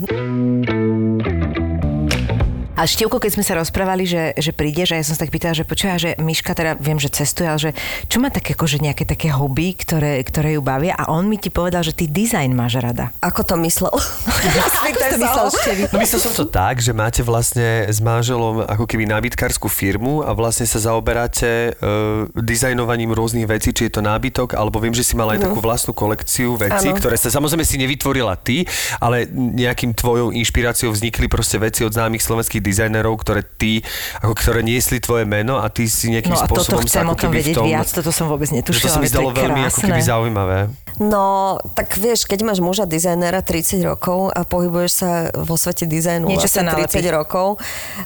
[2.73, 5.53] A Števko, keď sme sa rozprávali, že, že prídeš a ja som sa tak pýtala,
[5.53, 7.71] že počúva, že Miška teda viem, že cestuje, ale že
[8.09, 11.53] čo má také, akože nejaké také hobby, ktoré, ktoré ju bavia a on mi ti
[11.53, 13.13] povedal, že ty dizajn máš rada.
[13.21, 13.93] Ako to myslel?
[14.89, 15.83] Ako to myslel Števi?
[15.93, 20.33] No myslel som to tak, že máte vlastne s manželom ako keby nábytkárskú firmu a
[20.33, 25.13] vlastne sa zaoberáte uh, dizajnovaním rôznych vecí, či je to nábytok, alebo viem, že si
[25.13, 26.97] mala aj takú vlastnú kolekciu vecí, Áno.
[26.97, 28.65] ktoré sa samozrejme si nevytvorila ty,
[28.97, 33.85] ale nejakým tvojou inšpiráciou vznikli proste veci od známych slovenských dizajnerov, ktoré ty,
[34.25, 37.07] ako ktoré niesli tvoje meno a ty si nejakým No a toto spôsobom chcem sa
[37.07, 37.67] o ako tom keby vedieť tom...
[37.69, 40.59] viac, toto som vôbec že to netušila, sa mi zdalo veľmi ako keby zaujímavé.
[41.01, 46.29] No, tak vieš, keď máš muža dizajnera 30 rokov a pohybuješ sa vo svete dizajnu
[46.29, 47.09] Niečo vlastne sa 30 nalepí.
[47.09, 47.47] rokov,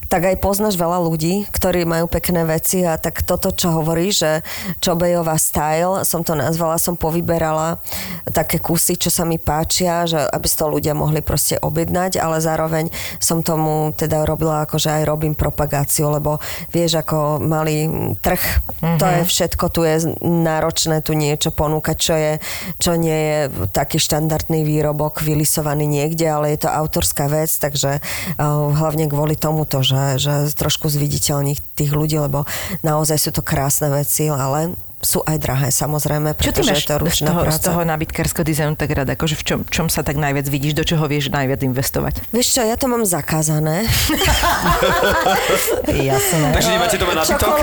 [0.07, 4.47] tak aj poznáš veľa ľudí, ktorí majú pekné veci a tak toto, čo hovorí, že
[4.79, 7.83] Čobejová style, som to nazvala, som povyberala
[8.31, 12.95] také kusy, čo sa mi páčia, že aby to ľudia mohli proste objednať, ale zároveň
[13.19, 16.39] som tomu teda robila ako, že aj robím propagáciu, lebo
[16.71, 17.89] vieš, ako malý
[18.21, 18.99] trh, mm-hmm.
[18.99, 22.33] to je všetko, tu je náročné tu niečo ponúkať, čo je,
[22.79, 23.41] čo nie je
[23.71, 29.83] taký štandardný výrobok vylisovaný niekde, ale je to autorská vec, takže uh, hlavne kvôli tomuto,
[29.83, 32.49] že, že trošku zviditeľní tých ľudí, lebo
[32.87, 34.75] naozaj sú to krásne veci, ale
[35.05, 37.67] sú aj drahé samozrejme, Čo ty pretože máš je to z ručná toho, z práca.
[37.69, 39.13] toho nábytkárskeho dizajnu tak rada?
[39.13, 40.73] Akože v čom, čom sa tak najviac vidíš?
[40.73, 42.25] Do čoho vieš najviac investovať?
[42.33, 43.85] Vieš čo, ja to mám zakázané.
[46.09, 46.49] Jasné.
[46.49, 47.55] Takže nemáte doma nábytok?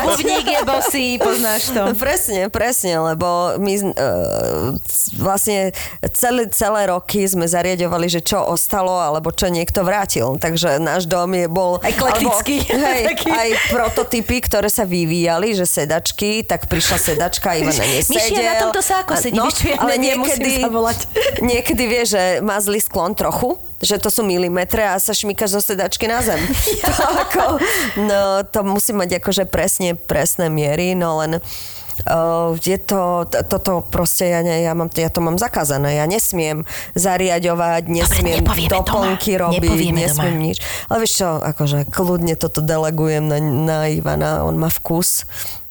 [0.00, 1.82] Obuvník je bosý, poznáš to.
[1.92, 4.72] Presne, presne, lebo my uh,
[5.20, 5.76] vlastne
[6.16, 10.40] celé, celé roky sme zariadovali, že čo ostalo, alebo čo niekto vrátil.
[10.40, 11.84] Takže náš dom je bol...
[11.84, 12.64] Eklektický.
[12.64, 18.00] Alebo, hej, aj prototypy, ktoré sa vyvíjali, že sedačky, tak prišla sedačka, Ivan na nej
[18.00, 18.46] Mišia, sedel.
[18.46, 20.52] na tomto sáko A- sedí, vieš čo, ja ale niekedy,
[21.42, 25.62] niekedy vieš, že má zlý sklon trochu, že to sú milimetre a sa šmíkaš zo
[25.64, 26.40] sedačky na zem.
[26.86, 27.42] to, ako,
[28.00, 31.42] no, to musí mať akože presne, presné miery, no len
[32.04, 36.68] Uh, je to, toto proste, ja, ne, ja, mám, ja to mám zakázané, ja nesmiem
[36.92, 39.42] zariadovať, nesmiem nepovieme doplnky doma.
[39.48, 40.44] robiť, Nepovieme nesmiem doma.
[40.44, 40.56] nič.
[40.92, 45.24] Ale vieš čo, akože kľudne toto delegujem na, na Ivana, on má vkus.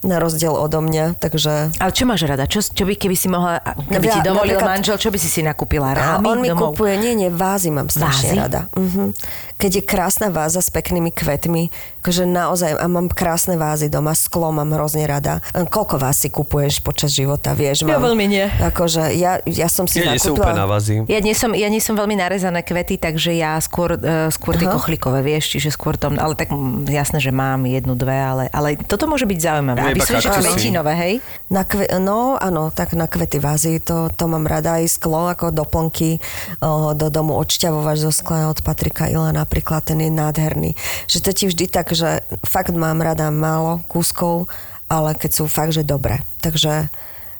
[0.05, 1.73] Na rozdiel odo mňa, takže...
[1.75, 2.45] Ale čo máš rada?
[2.45, 5.27] Čo, čo by, keby si mohla, keby ti Ja- dovolil napríklad- manžel, čo by si
[5.27, 5.91] si nakúpila?
[5.91, 6.71] Rámy on mi domov?
[6.71, 8.37] kúpuje, nie, nie, vázy mám strašne Vázy?
[8.37, 8.61] rada.
[8.71, 9.17] Mhm.
[9.55, 11.71] Keď je krásna váza s peknými kvetmi,
[12.05, 15.41] akože naozaj, a mám krásne vázy doma, sklo mám hrozne rada.
[15.57, 17.81] A Koľko vás si kupuješ počas života, vieš?
[17.81, 18.45] Ja mám, veľmi nie.
[18.45, 20.53] Akože ja, ja som si Ja nie som nakúpila...
[20.53, 20.93] úplne na vazy.
[21.09, 24.69] Ja nie, som, ja nie som veľmi narezané kvety, takže ja skôr, uh, skôr tie
[24.69, 28.77] kochlikové, vieš, čiže skôr tom, ale tak mm, jasné, že mám jednu, dve, ale, ale
[28.77, 29.81] toto môže byť zaujímavé.
[29.81, 30.45] Nie, A iba vysvetliš kaktusy.
[30.53, 31.13] väčšinové, hej?
[31.49, 35.49] Na kve, no áno, tak na kvety vázy, to, to mám rada aj sklo ako
[35.49, 36.21] doplnky
[36.61, 40.77] o, do domu odšťavovač zo skla od Patrika Ila napríklad, ten je nádherný.
[41.09, 42.09] Že to ti vždy tak, že
[42.43, 44.51] fakt mám rada málo kúskov,
[44.85, 46.21] ale keď sú fakt, že dobré.
[46.39, 46.93] Takže,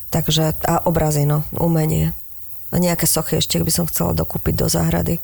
[0.09, 2.15] takže a obrazy, no, umenie.
[2.71, 5.21] A nejaké sochy ešte by som chcela dokúpiť do záhrady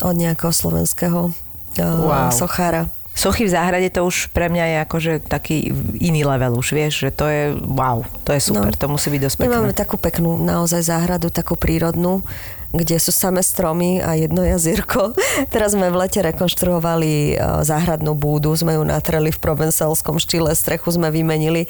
[0.00, 1.32] od nejakého slovenského o,
[1.76, 2.30] Wow.
[2.30, 2.88] sochára.
[3.10, 7.10] Sochy v záhrade to už pre mňa je akože taký iný level už, vieš, že
[7.10, 8.78] to je wow, to je super, No.
[8.78, 9.54] to musí byť dosť My pekné.
[9.58, 12.22] máme takú peknú naozaj záhradu, takú prírodnú,
[12.70, 15.14] kde sú samé stromy a jedno jazierko.
[15.54, 20.94] Teraz sme v lete rekonštruovali e, záhradnú búdu, sme ju natreli v provencelskom štýle, strechu
[20.94, 21.66] sme vymenili.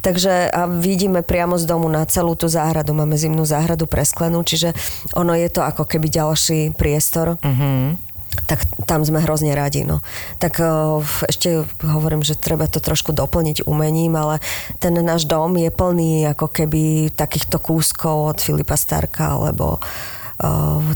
[0.00, 4.72] Takže a vidíme priamo z domu na celú tú záhradu, máme zimnú záhradu presklenú, čiže
[5.18, 7.36] ono je to ako keby ďalší priestor.
[7.42, 9.86] Mm-hmm tak tam sme hrozne radi.
[9.86, 10.02] No.
[10.42, 14.42] Tak o, ešte hovorím, že treba to trošku doplniť umením, ale
[14.82, 19.82] ten náš dom je plný ako keby takýchto kúskov od Filipa Starka, alebo o,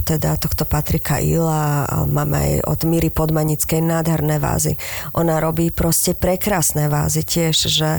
[0.03, 4.75] teda tohto Patrika Ila, máme aj od Míry Podmanickej nádherné vázy.
[5.15, 7.91] Ona robí proste prekrásne vázy tiež, že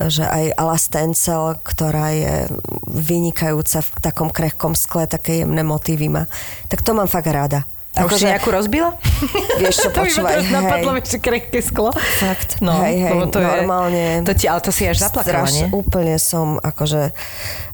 [0.00, 2.34] že aj Ala Stencel, ktorá je
[2.88, 6.24] vynikajúca v takom krehkom skle, také jemné motívy má.
[6.66, 7.68] Tak to mám fakt rada.
[7.92, 8.96] A už si nejakú rozbila?
[9.60, 11.92] Vieš čo, to by ma počúvaj, napadlo, že krehké sklo.
[11.92, 12.64] Fakt.
[12.64, 14.24] No, hej, hej, to normálne.
[14.24, 15.68] Je, to ti, ale to si až zaplakala, nie?
[15.68, 17.12] Úplne som, akože...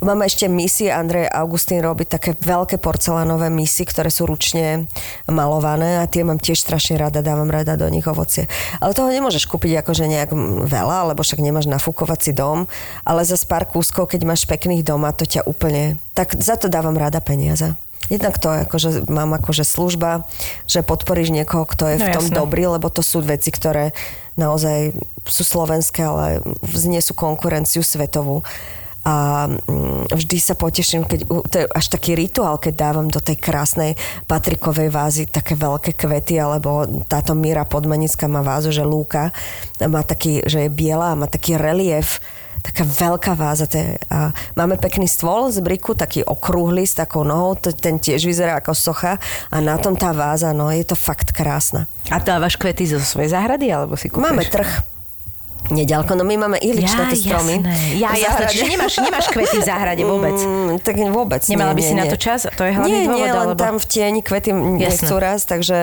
[0.02, 4.90] Máme ešte misie, Andrej Augustín robí také veľké porcelánové misy, ktoré sú ručne
[5.30, 8.50] malované a tie mám tiež strašne rada, dávam rada do nich ovocie.
[8.82, 10.34] Ale toho nemôžeš kúpiť akože nejak
[10.66, 12.66] veľa, lebo však nemáš nafúkovací dom,
[13.06, 16.02] ale za pár kúskov, keď máš pekných doma, to ťa úplne...
[16.18, 17.78] Tak za to dávam rada peniaze.
[18.06, 20.24] Jednak to, akože mám akože služba,
[20.64, 22.38] že podporíš niekoho, kto je v No, tom jasné.
[22.38, 23.92] dobrý, lebo to sú veci, ktoré
[24.38, 24.96] naozaj
[25.28, 28.40] sú slovenské, ale vznesú konkurenciu svetovú.
[29.04, 33.36] A mm, vždy sa poteším, keď, to je až taký rituál, keď dávam do tej
[33.40, 33.92] krásnej
[34.24, 39.32] patrikovej vázy také veľké kvety, alebo táto Míra Podmanická má vázu, že lúka,
[39.80, 42.20] má taký, že je biela a má taký relief,
[42.62, 43.66] taká veľká váza.
[43.70, 47.98] To je, a máme pekný stôl z briku, taký okrúhly s takou nohou, to, ten
[47.98, 49.16] tiež vyzerá ako socha
[49.48, 51.86] a na tom tá váza, no je to fakt krásna.
[52.08, 54.24] A dávaš kvety zo svojej záhrady, alebo si kúpiš?
[54.24, 54.98] Máme trh.
[55.68, 56.56] Neďalko, no my máme
[57.12, 57.60] stromy.
[57.60, 57.76] jasné.
[58.00, 58.52] Ja, V jasné, záhrade.
[58.56, 60.36] čiže nemáš, nemáš kvety v záhrade vôbec.
[60.40, 62.40] Mm, tak vôbec Nemala nie, by si nie, na to čas?
[62.48, 63.60] To je hlavný nie, dôvod, nie, len alebo...
[63.60, 65.76] tam v tieni kvety nechcú raz, takže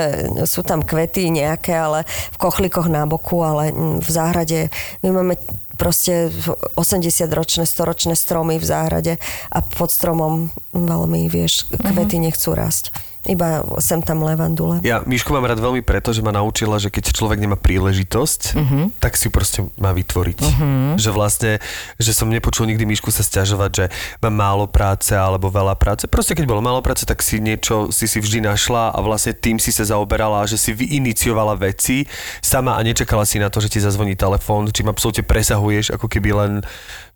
[0.50, 4.60] sú tam kvety nejaké, ale v kochlikoch na boku, ale mm, v záhrade
[5.06, 5.34] my máme
[5.76, 6.32] proste
[6.80, 9.14] 80-ročné, 100-ročné stromy v záhrade
[9.52, 12.96] a pod stromom veľmi, vieš, kvety nechcú rásť.
[13.26, 14.80] Iba sem tam levandule.
[14.86, 18.86] Ja Mišku mám rád veľmi preto, že ma naučila, že keď človek nemá príležitosť, uh-huh.
[19.02, 20.40] tak si ju proste má vytvoriť.
[20.42, 20.94] Uh-huh.
[20.96, 21.52] Že vlastne,
[21.98, 23.86] že som nepočul nikdy Mišku sa stiažovať, že
[24.22, 26.06] mám málo práce alebo veľa práce.
[26.06, 29.58] Proste keď bolo málo práce, tak si niečo si si vždy našla a vlastne tým
[29.58, 32.06] si sa zaoberala že si vyiniciovala veci
[32.40, 36.30] sama a nečakala si na to, že ti zazvoní telefón, čím absolútne presahuješ ako keby
[36.32, 36.52] len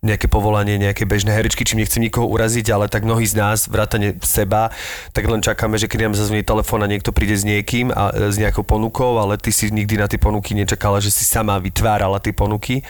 [0.00, 4.16] nejaké povolanie, nejaké bežné herečky, čím nechcem nikoho uraziť, ale tak mnohí z nás, vrátane
[4.24, 4.72] seba,
[5.12, 8.32] tak len čakáme, že keď nám zazvoní telefón a niekto príde s niekým a e,
[8.32, 12.16] s nejakou ponukou, ale ty si nikdy na tie ponuky nečakala, že si sama vytvárala
[12.16, 12.80] tie ponuky.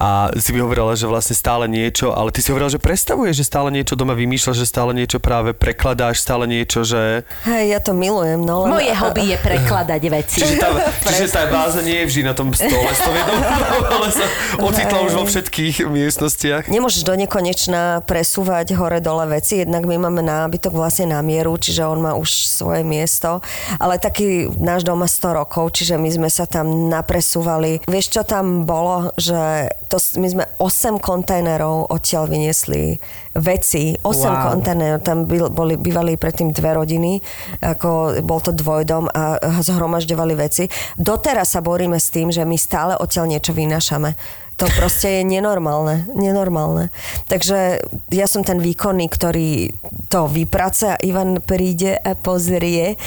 [0.00, 3.44] A si mi hovorila, že vlastne stále niečo, ale ty si hovorila, že predstavuješ, že
[3.44, 7.28] stále niečo doma vymýšľaš, že stále niečo práve prekladáš, stále niečo, že...
[7.44, 8.80] Hej, ja to milujem, no len...
[8.80, 10.40] Moje hobby je prekladať veci.
[10.40, 10.68] Čiže tá,
[11.12, 13.38] čiže tá váza nie je vždy na tom stole, s jednou,
[14.00, 14.24] ale sa
[14.56, 16.64] ocitla už vo všetkých miestnostiach.
[16.72, 22.00] Nemôžeš do nekonečna presúvať hore-dole veci, jednak my máme nábytok vlastne na mieru, čiže on
[22.00, 23.44] má už svoje miesto,
[23.76, 27.84] ale taký náš dom má 100 rokov, čiže my sme sa tam napresúvali.
[27.84, 29.12] Vieš, čo tam bolo?
[29.20, 33.02] Že to, my sme 8 kontajnerov odtiaľ vyniesli
[33.34, 34.54] veci, 8 Wow.
[34.54, 37.18] kontajnerov, tam byl, boli, bývali predtým dve rodiny,
[37.58, 40.70] ako bol to dvojdom a zhromažďovali veci.
[40.94, 44.14] Doteraz sa boríme s tým, že my stále odtiaľ niečo vynášame.
[44.60, 46.92] To proste je nenormálne, nenormálne.
[47.32, 47.80] Takže
[48.12, 49.72] ja som ten výkonný, ktorý
[50.12, 53.00] to vyprace a Ivan príde a pozrie.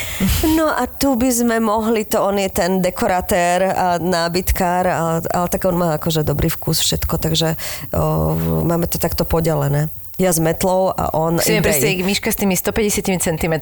[0.58, 5.47] No a tu by sme mohli, to on je ten dekoratér a nábytkár, ale, ale
[5.47, 7.54] tak on má akože dobrý vkus všetko, takže
[7.93, 8.34] o,
[8.66, 9.93] máme to takto podelené
[10.24, 11.67] ja s metlou a on ebay.
[11.67, 13.55] predstaviť, Miška s tými 150 cm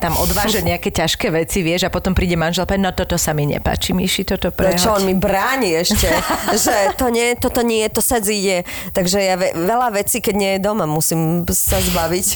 [0.00, 3.44] tam odváža nejaké ťažké veci, vieš, a potom príde manžel a no toto sa mi
[3.44, 4.80] nepáči, Miši, toto No prehoď.
[4.80, 6.08] čo, on mi bráni ešte,
[6.64, 8.64] že to nie, toto nie, to sa ide.
[8.96, 12.26] Takže ja ve, veľa vecí, keď nie je doma, musím sa zbaviť.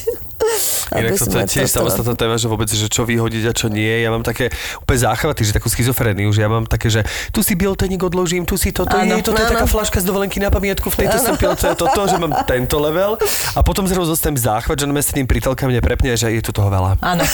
[0.94, 4.02] Inak to, to je tiež samostatná téma, že vôbec, že čo vyhodiť a čo nie.
[4.04, 7.02] Ja mám také úplne záchvaty, že takú schizofréniu, že ja mám také, že
[7.34, 9.52] tu si bieltenik odložím, tu si toto, Áno, je, toto je áno.
[9.56, 12.32] taká flaška z dovolenky na pamiatku, v tejto som pil, to je toto, že mám
[12.44, 13.16] tento level.
[13.56, 16.70] A potom zrazu zostanem záchvat, že s tým pritelka mne prepne, že je tu toho
[16.70, 17.00] veľa.
[17.02, 17.24] Áno.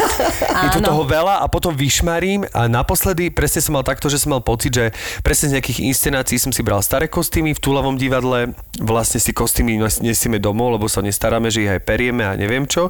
[0.66, 4.32] Je tu toho veľa a potom vyšmarím a naposledy presne som mal takto, že som
[4.34, 4.84] mal pocit, že
[5.20, 9.76] presne z nejakých inscenácií som si bral staré kostýmy v túlavom divadle, vlastne si kostýmy
[9.78, 12.88] nes- nesieme domov, lebo sa nestaráme, že ich aj perieme a neviem čo.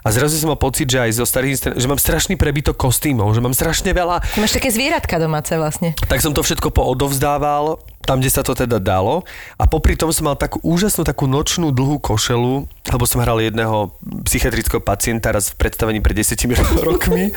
[0.00, 3.44] A zrazu som mal pocit, že aj zo starých že mám strašný prebytok kostýmov, že
[3.44, 4.24] mám strašne veľa.
[4.40, 5.92] Máš také zvieratka domáce vlastne.
[6.08, 9.28] Tak som to všetko poodovzdával, tam, kde sa to teda dalo.
[9.60, 13.92] A popri tom som mal takú úžasnú, takú nočnú dlhú košelu, lebo som hral jedného
[14.24, 16.32] psychiatrického pacienta raz v predstavení pred 10
[16.88, 17.36] rokmi.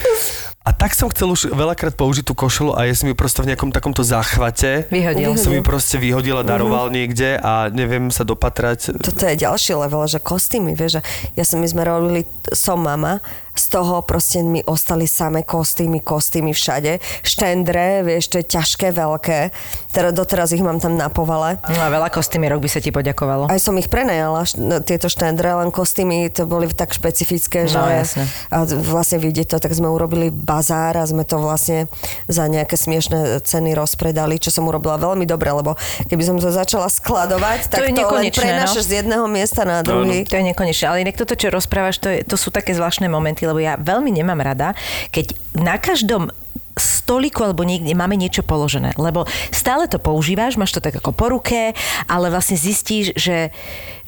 [0.64, 3.52] A tak som chcel už veľakrát použiť tú košelu a ja som ju proste v
[3.52, 5.36] nejakom takomto záchvate Vyhodil.
[5.36, 8.96] som ju proste vyhodil a daroval niekde a neviem sa dopatrať.
[8.96, 11.02] Toto je ďalší level, že kostýmy, vieš, že
[11.36, 12.24] ja som, my sme robili
[12.56, 13.20] Som mama,
[13.54, 19.54] z toho proste mi ostali samé kostýmy, kostýmy všade, štendre, vieš, to je ťažké, veľké,
[19.94, 21.62] teda doteraz ich mám tam na povale.
[21.70, 23.50] No a veľa kostýmierok by sa ti poďakovalo.
[23.50, 27.90] Aj som ich prenajala, no, tieto štendre, len kostýmy to boli tak špecifické, že No,
[27.90, 28.26] jasne.
[28.50, 31.92] a vlastne vidieť to, tak sme urobili bazár a sme to vlastne
[32.26, 35.78] za nejaké smiešné ceny rozpredali, čo som urobila veľmi dobre, lebo
[36.10, 38.90] keby som to začala skladovať, tak je to, len nekonečné, prenášaš no.
[38.90, 40.26] z jedného miesta na druhý.
[40.26, 40.86] To je nekonečné.
[40.90, 44.10] Ale inak toto, čo rozprávaš, to, je, to sú také zvláštne momenty, lebo ja veľmi
[44.10, 44.76] nemám rada,
[45.12, 46.32] keď na každom
[46.74, 51.30] stoliku alebo niekde máme niečo položené, lebo stále to používaš, máš to tak ako po
[51.30, 51.78] ruke,
[52.10, 53.54] ale vlastne zistíš, že,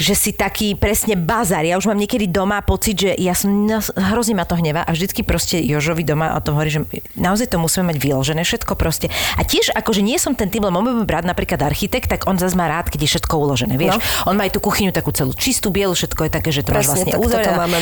[0.01, 1.61] že si taký presne bazar.
[1.61, 4.89] Ja už mám niekedy doma pocit, že ja som, no, hrozne ma to hneva a
[4.95, 6.81] vždycky proste Jožovi doma o tom hovorí, že
[7.13, 9.13] naozaj to musíme mať vyložené všetko proste.
[9.37, 12.57] A tiež akože nie som ten typ, lebo môj brat napríklad architekt, tak on zase
[12.57, 14.01] má rád, keď je všetko uložené, vieš.
[14.01, 14.33] No.
[14.33, 16.89] On má aj tú kuchyňu takú celú čistú, bielu, všetko je také, že to máš
[16.89, 17.13] vlastne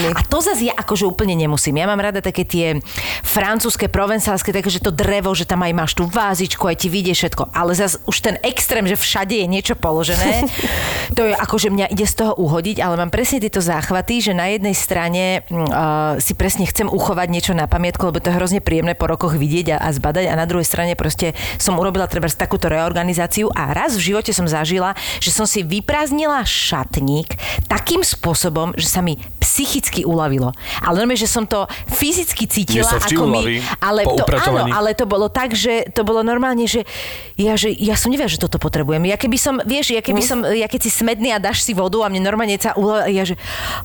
[0.02, 0.18] my.
[0.18, 1.80] A to zase ja akože úplne nemusím.
[1.80, 2.82] Ja mám rada také tie
[3.24, 7.14] francúzske, provencálske, také, že to drevo, že tam aj máš tú vázičku, aj ti vyjde
[7.14, 7.54] všetko.
[7.54, 10.50] Ale zase už ten extrém, že všade je niečo položené,
[11.18, 14.34] to je ako, že mňa ide z toho uhodiť, ale mám presne tieto záchvaty, že
[14.34, 18.60] na jednej strane uh, si presne chcem uchovať niečo na pamätku, lebo to je hrozne
[18.60, 22.26] príjemné po rokoch vidieť a, a zbadať a na druhej strane proste som urobila treba
[22.34, 27.38] takúto reorganizáciu a raz v živote som zažila, že som si vyprázdnila šatník
[27.70, 30.56] takým spôsobom, že sa mi psychicky uľavilo.
[30.82, 33.42] Ale normálne, že som to fyzicky cítila, Mne sa vždy ako mi...
[33.84, 34.72] Ale to, áno, upratovaní.
[34.74, 36.88] ale to bolo tak, že to bolo normálne, že
[37.36, 39.04] ja, že ja som nevedela, že toto potrebujem.
[39.06, 40.28] Ja keby som, vieš, ja keby Mhm.
[40.28, 43.24] som, ja keď si smedný a dáš si vodu a mne normálne sa uľa, ja
[43.24, 43.36] že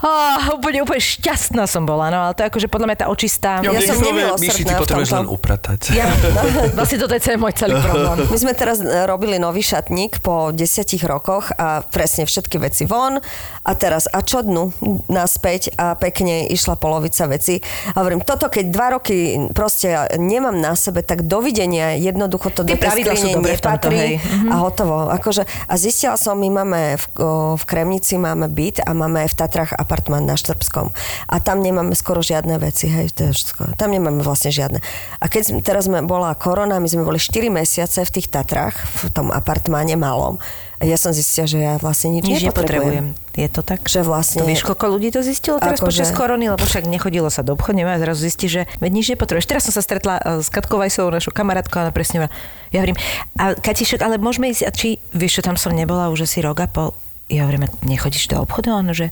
[0.01, 3.51] oh, úplne, úplne šťastná som bola, no ale to je akože podľa mňa tá očistá...
[3.61, 5.21] Ja som nemilosrdná ty v potrebuješ tomto.
[5.25, 5.81] len upratať.
[5.93, 6.07] Ja,
[6.77, 8.29] vlastne toto je celý môj celý problém.
[8.29, 13.17] My sme teraz e, robili nový šatník po desiatich rokoch a presne všetky veci von
[13.63, 14.75] a teraz a čo dnu
[15.09, 17.61] naspäť a pekne išla polovica veci.
[17.93, 19.17] A hovorím, toto keď dva roky
[19.53, 24.15] proste ja nemám na sebe, tak dovidenia, jednoducho to Tie do tej skrine nepatrí hej.
[24.19, 24.49] Mhm.
[24.53, 25.09] a hotovo.
[25.09, 29.33] Akože, a zistila som, my máme v, o, v Kremnici máme byt a máme aj
[29.33, 30.91] v Tatrách apartmán na Štrbskom.
[31.31, 33.79] A tam nemáme skoro žiadne veci, hej, to je všetko.
[33.79, 34.83] Tam nemáme vlastne žiadne.
[35.23, 38.75] A keď teraz sme, bola korona, my sme boli 4 mesiace v tých Tatrách,
[39.07, 40.43] v tom apartmáne malom.
[40.79, 43.11] Ja som zistila, že ja vlastne nič, Nič nepotrebujem.
[43.11, 43.35] nepotrebujem.
[43.35, 43.83] Je to tak?
[43.83, 44.39] Že vlastne...
[44.43, 47.59] To vieš, koľko ľudí to zistilo teraz Akože- počas korony, lebo však nechodilo sa do
[47.59, 49.51] obchodu, a zrazu zistí, že veď nič nepotrebuješ.
[49.51, 52.35] Teraz som sa stretla e, s Katkou Vajsovou, našou kamarátkou, ona presne hovorila,
[52.71, 52.99] ja hovorím,
[53.35, 56.63] a Katišek, ale môžeme ísť, a či, vieš čo, tam som nebola už asi rok
[56.63, 56.95] a pol.
[57.27, 58.71] Ja hovorím, nechodíš do obchodu?
[58.71, 59.11] A že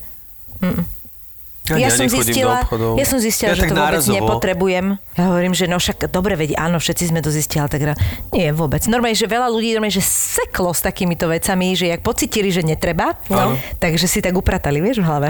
[0.63, 0.87] mm,
[1.75, 2.57] ja, som nechodím zistila,
[2.95, 4.15] ja som zistila, Ja že to vôbec nárazovo.
[4.15, 4.87] nepotrebujem.
[5.19, 7.83] Ja hovorím, že no však dobre, veď áno, všetci sme to zistili, ale tak
[8.31, 8.87] nie vôbec.
[8.87, 13.19] Normálne, že veľa ľudí normálne, že seklo s takýmito vecami, že jak pocitili, že netreba,
[13.27, 15.29] no, takže si tak upratali, vieš, v hlave.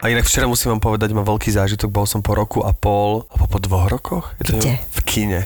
[0.00, 3.28] A inak včera musím vám povedať, mám veľký zážitok, bol som po roku a pol,
[3.28, 4.32] alebo po dvoch rokoch?
[4.40, 4.72] Je to Kde?
[4.80, 5.40] V kine.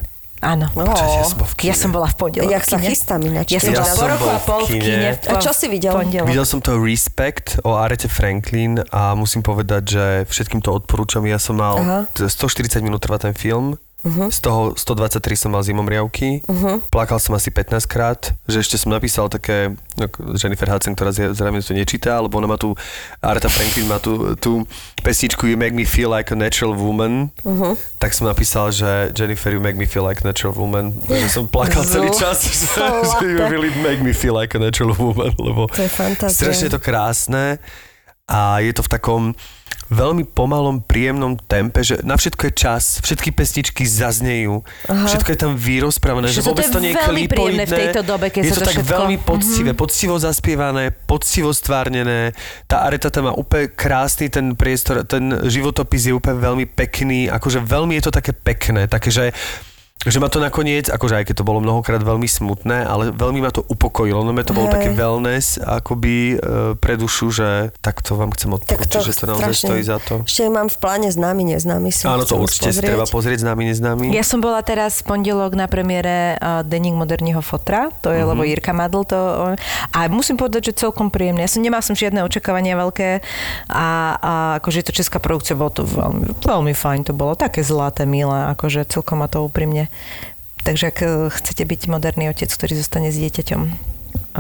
[0.45, 0.69] Áno.
[0.69, 1.69] Počkajte, ja som bol v kine.
[1.69, 2.51] Ja som bola v pondelok.
[2.51, 3.49] Jak v sa chystám ináč.
[3.49, 4.85] Ja som Ja bola som po roku a pol v v kine.
[4.85, 5.09] kine.
[5.25, 5.91] A čo si videl?
[5.91, 6.27] Pondelok.
[6.27, 11.25] Videl som to Respect o Arete Franklin a musím povedať, že všetkým to odporúčam.
[11.25, 11.99] Ja som mal, Aha.
[12.11, 12.45] t- 140
[12.81, 14.29] minút trvá ten film Uh-huh.
[14.29, 16.45] Z toho 123 som mal zimomriavky.
[16.45, 16.77] Uh-huh.
[16.93, 21.65] Plakal som asi 15 krát, že ešte som napísal také, ako Jennifer Hudson, ktorá zrejme
[21.65, 22.77] to nečíta, alebo ona má tu,
[23.25, 24.69] Aretha Franklin má tu, tú
[25.01, 27.33] pesničku You Make Me Feel Like a Natural Woman.
[27.49, 27.73] Uh-huh.
[27.97, 30.93] Tak som napísal, že Jennifer, you make me feel like a natural woman.
[31.09, 34.93] Že som plakal celý čas, že, že you really make me feel like a natural
[35.01, 36.37] woman, lebo To je fantázia.
[36.37, 37.57] strašne to krásne
[38.29, 39.23] a je to v takom
[39.87, 45.07] veľmi pomalom, príjemnom tempe, že na všetko je čas, všetky pesničky zaznejú, Aha.
[45.07, 47.65] všetko je tam vyrozprávané, Že že vôbec je to nie je príjemné v klipoidné.
[47.69, 49.79] tejto dobe, keď je to to tak všetko- veľmi poctivé, Mhm.
[49.79, 52.33] poctivo zaspievané, poctivo stvárnené.
[52.65, 57.61] Tá areta tam má úplne krásny ten priestor, ten životopis je úplne veľmi pekný, akože
[57.61, 59.11] veľmi je to také pekné, také,
[60.05, 63.49] že ma to nakoniec, akože aj keď to bolo mnohokrát veľmi smutné, ale veľmi ma
[63.49, 64.21] to upokojilo.
[64.21, 64.75] No to bolo Hej.
[64.77, 69.25] také wellness akoby e, pre dušu, že takto vám chcem Tak odporučiť, to že to
[69.25, 69.65] naozaj strašne.
[69.65, 70.15] stojí za to.
[70.29, 72.05] Ešte mám v pláne známy, neznámy si.
[72.05, 72.91] Áno, to určite si pozrieť.
[72.93, 74.07] treba pozrieť známy, neznámy.
[74.13, 78.37] Ja som bola teraz v pondelok na premiére uh, Denník moderního fotra, to je, uh-huh.
[78.37, 79.17] lebo Jirka Madl to...
[79.89, 81.41] A musím povedať, že celkom príjemne.
[81.41, 83.25] Ja som nemala som žiadne očakávania veľké
[83.73, 83.89] a,
[84.21, 88.05] a akože je to česká produkcia, bolo to veľmi, veľmi fajn, to bolo také zlaté,
[88.05, 89.84] milé, akože celkom ma to úprimne.
[90.65, 93.73] Takže ak eh, chcete byť moderný otec, ktorý zostane s dieťaťom eh,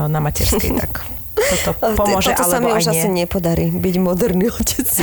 [0.08, 3.26] na materskej, tak toto Ale pomôže, toto sa mi už aj asi nie.
[3.26, 4.86] nepodarí, byť moderný otec.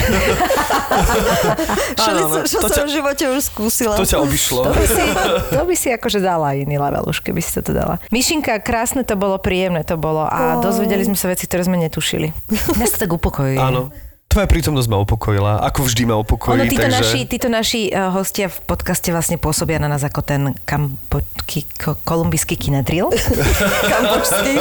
[2.02, 3.94] Áno, čo to som ťa- v živote už skúsila.
[4.00, 4.64] To ťa obišlo.
[4.64, 5.04] To by, si,
[5.60, 8.00] to by si akože dala iný level už, keby si toto dala.
[8.10, 12.32] Myšinka, krásne to bolo, príjemné to bolo a dozvedeli sme sa veci, ktoré sme netušili.
[12.80, 13.60] Nás to tak upokojí.
[13.60, 13.92] Áno.
[14.32, 17.04] Tvoja prítomnosť ma upokojila, ako vždy ma upokojí, Ono, títo, takže...
[17.04, 21.68] naši, títo naši uh, hostia v podcaste vlastne pôsobia na nás ako ten kambo, ki,
[21.76, 23.12] ko, kolumbijský kinedril.
[23.92, 24.52] Kambočský.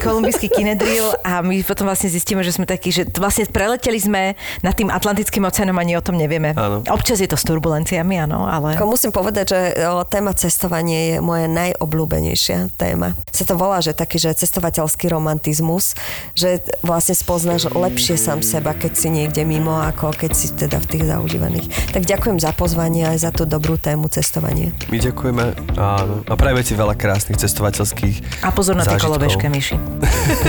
[0.00, 4.72] kolumbijský kinedril a my potom vlastne zistíme, že sme takí, že vlastne preleteli sme nad
[4.72, 6.56] tým Atlantickým oceánom ani o tom nevieme.
[6.56, 6.80] Áno.
[6.88, 8.72] Občas je to s turbulenciami, áno, ale...
[8.72, 13.12] Ako musím povedať, že o, téma cestovanie je moja najobľúbenejšia téma.
[13.28, 15.92] Sa to volá, že taký, že cestovateľský romantizmus,
[16.32, 20.86] že vlastne spoznáš lepšie sám seba, keď si niekde mimo, ako keď si teda v
[20.86, 21.66] tých zaužívaných.
[21.90, 24.70] Tak ďakujem za pozvanie aj za tú dobrú tému cestovanie.
[24.88, 25.44] My ďakujeme
[25.74, 26.22] áno.
[26.24, 29.76] a prajeme ti veľa krásnych cestovateľských A pozor na tie kolobežke, Myši.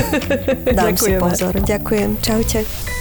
[0.78, 1.22] Dám si Ďakujeme.
[1.22, 1.54] pozor.
[1.58, 2.10] Ďakujem.
[2.22, 3.01] Čaute.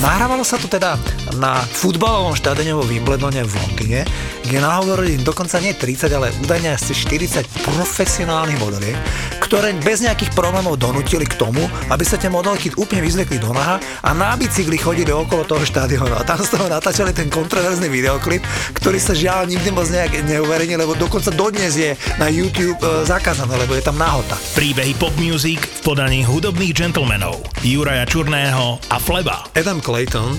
[0.00, 0.96] Nahrávalo sa to teda
[1.36, 4.00] na futbalovom štadióne vo Wimbledone v Londýne,
[4.46, 8.96] kde nahovorili dokonca nie 30, ale údajne asi 40 profesionálnych modeliek,
[9.52, 11.60] ktoré bez nejakých problémov donútili k tomu,
[11.92, 16.16] aby sa tie modelky úplne vyzvekli do naha a na bicykli chodili okolo toho štadiónu.
[16.16, 18.40] A tam z toho natáčali ten kontroverzný videoklip,
[18.72, 23.60] ktorý sa žiaľ nikdy moc nejak neuverejnil, lebo dokonca dodnes je na YouTube e, zakázané,
[23.60, 24.40] lebo je tam nahota.
[24.56, 27.44] Príbehy pop music v podaní hudobných gentlemanov.
[27.60, 29.44] Juraja Čurného a Fleba.
[29.52, 30.38] Adam Clayton,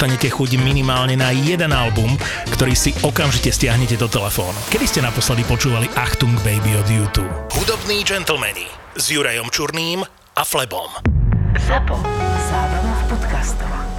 [0.09, 2.17] chuť minimálne na jeden album,
[2.49, 4.57] ktorý si okamžite stiahnete do telefónu.
[4.73, 7.29] Kedy ste naposledy počúvali Achtung Baby od YouTube?
[7.53, 8.65] Hudobní gentlemani
[8.97, 10.01] s Jurajom Čurným
[10.33, 10.89] a Flebom.
[11.69, 12.01] Zapo.
[12.49, 13.90] Zábrná v podcastovách.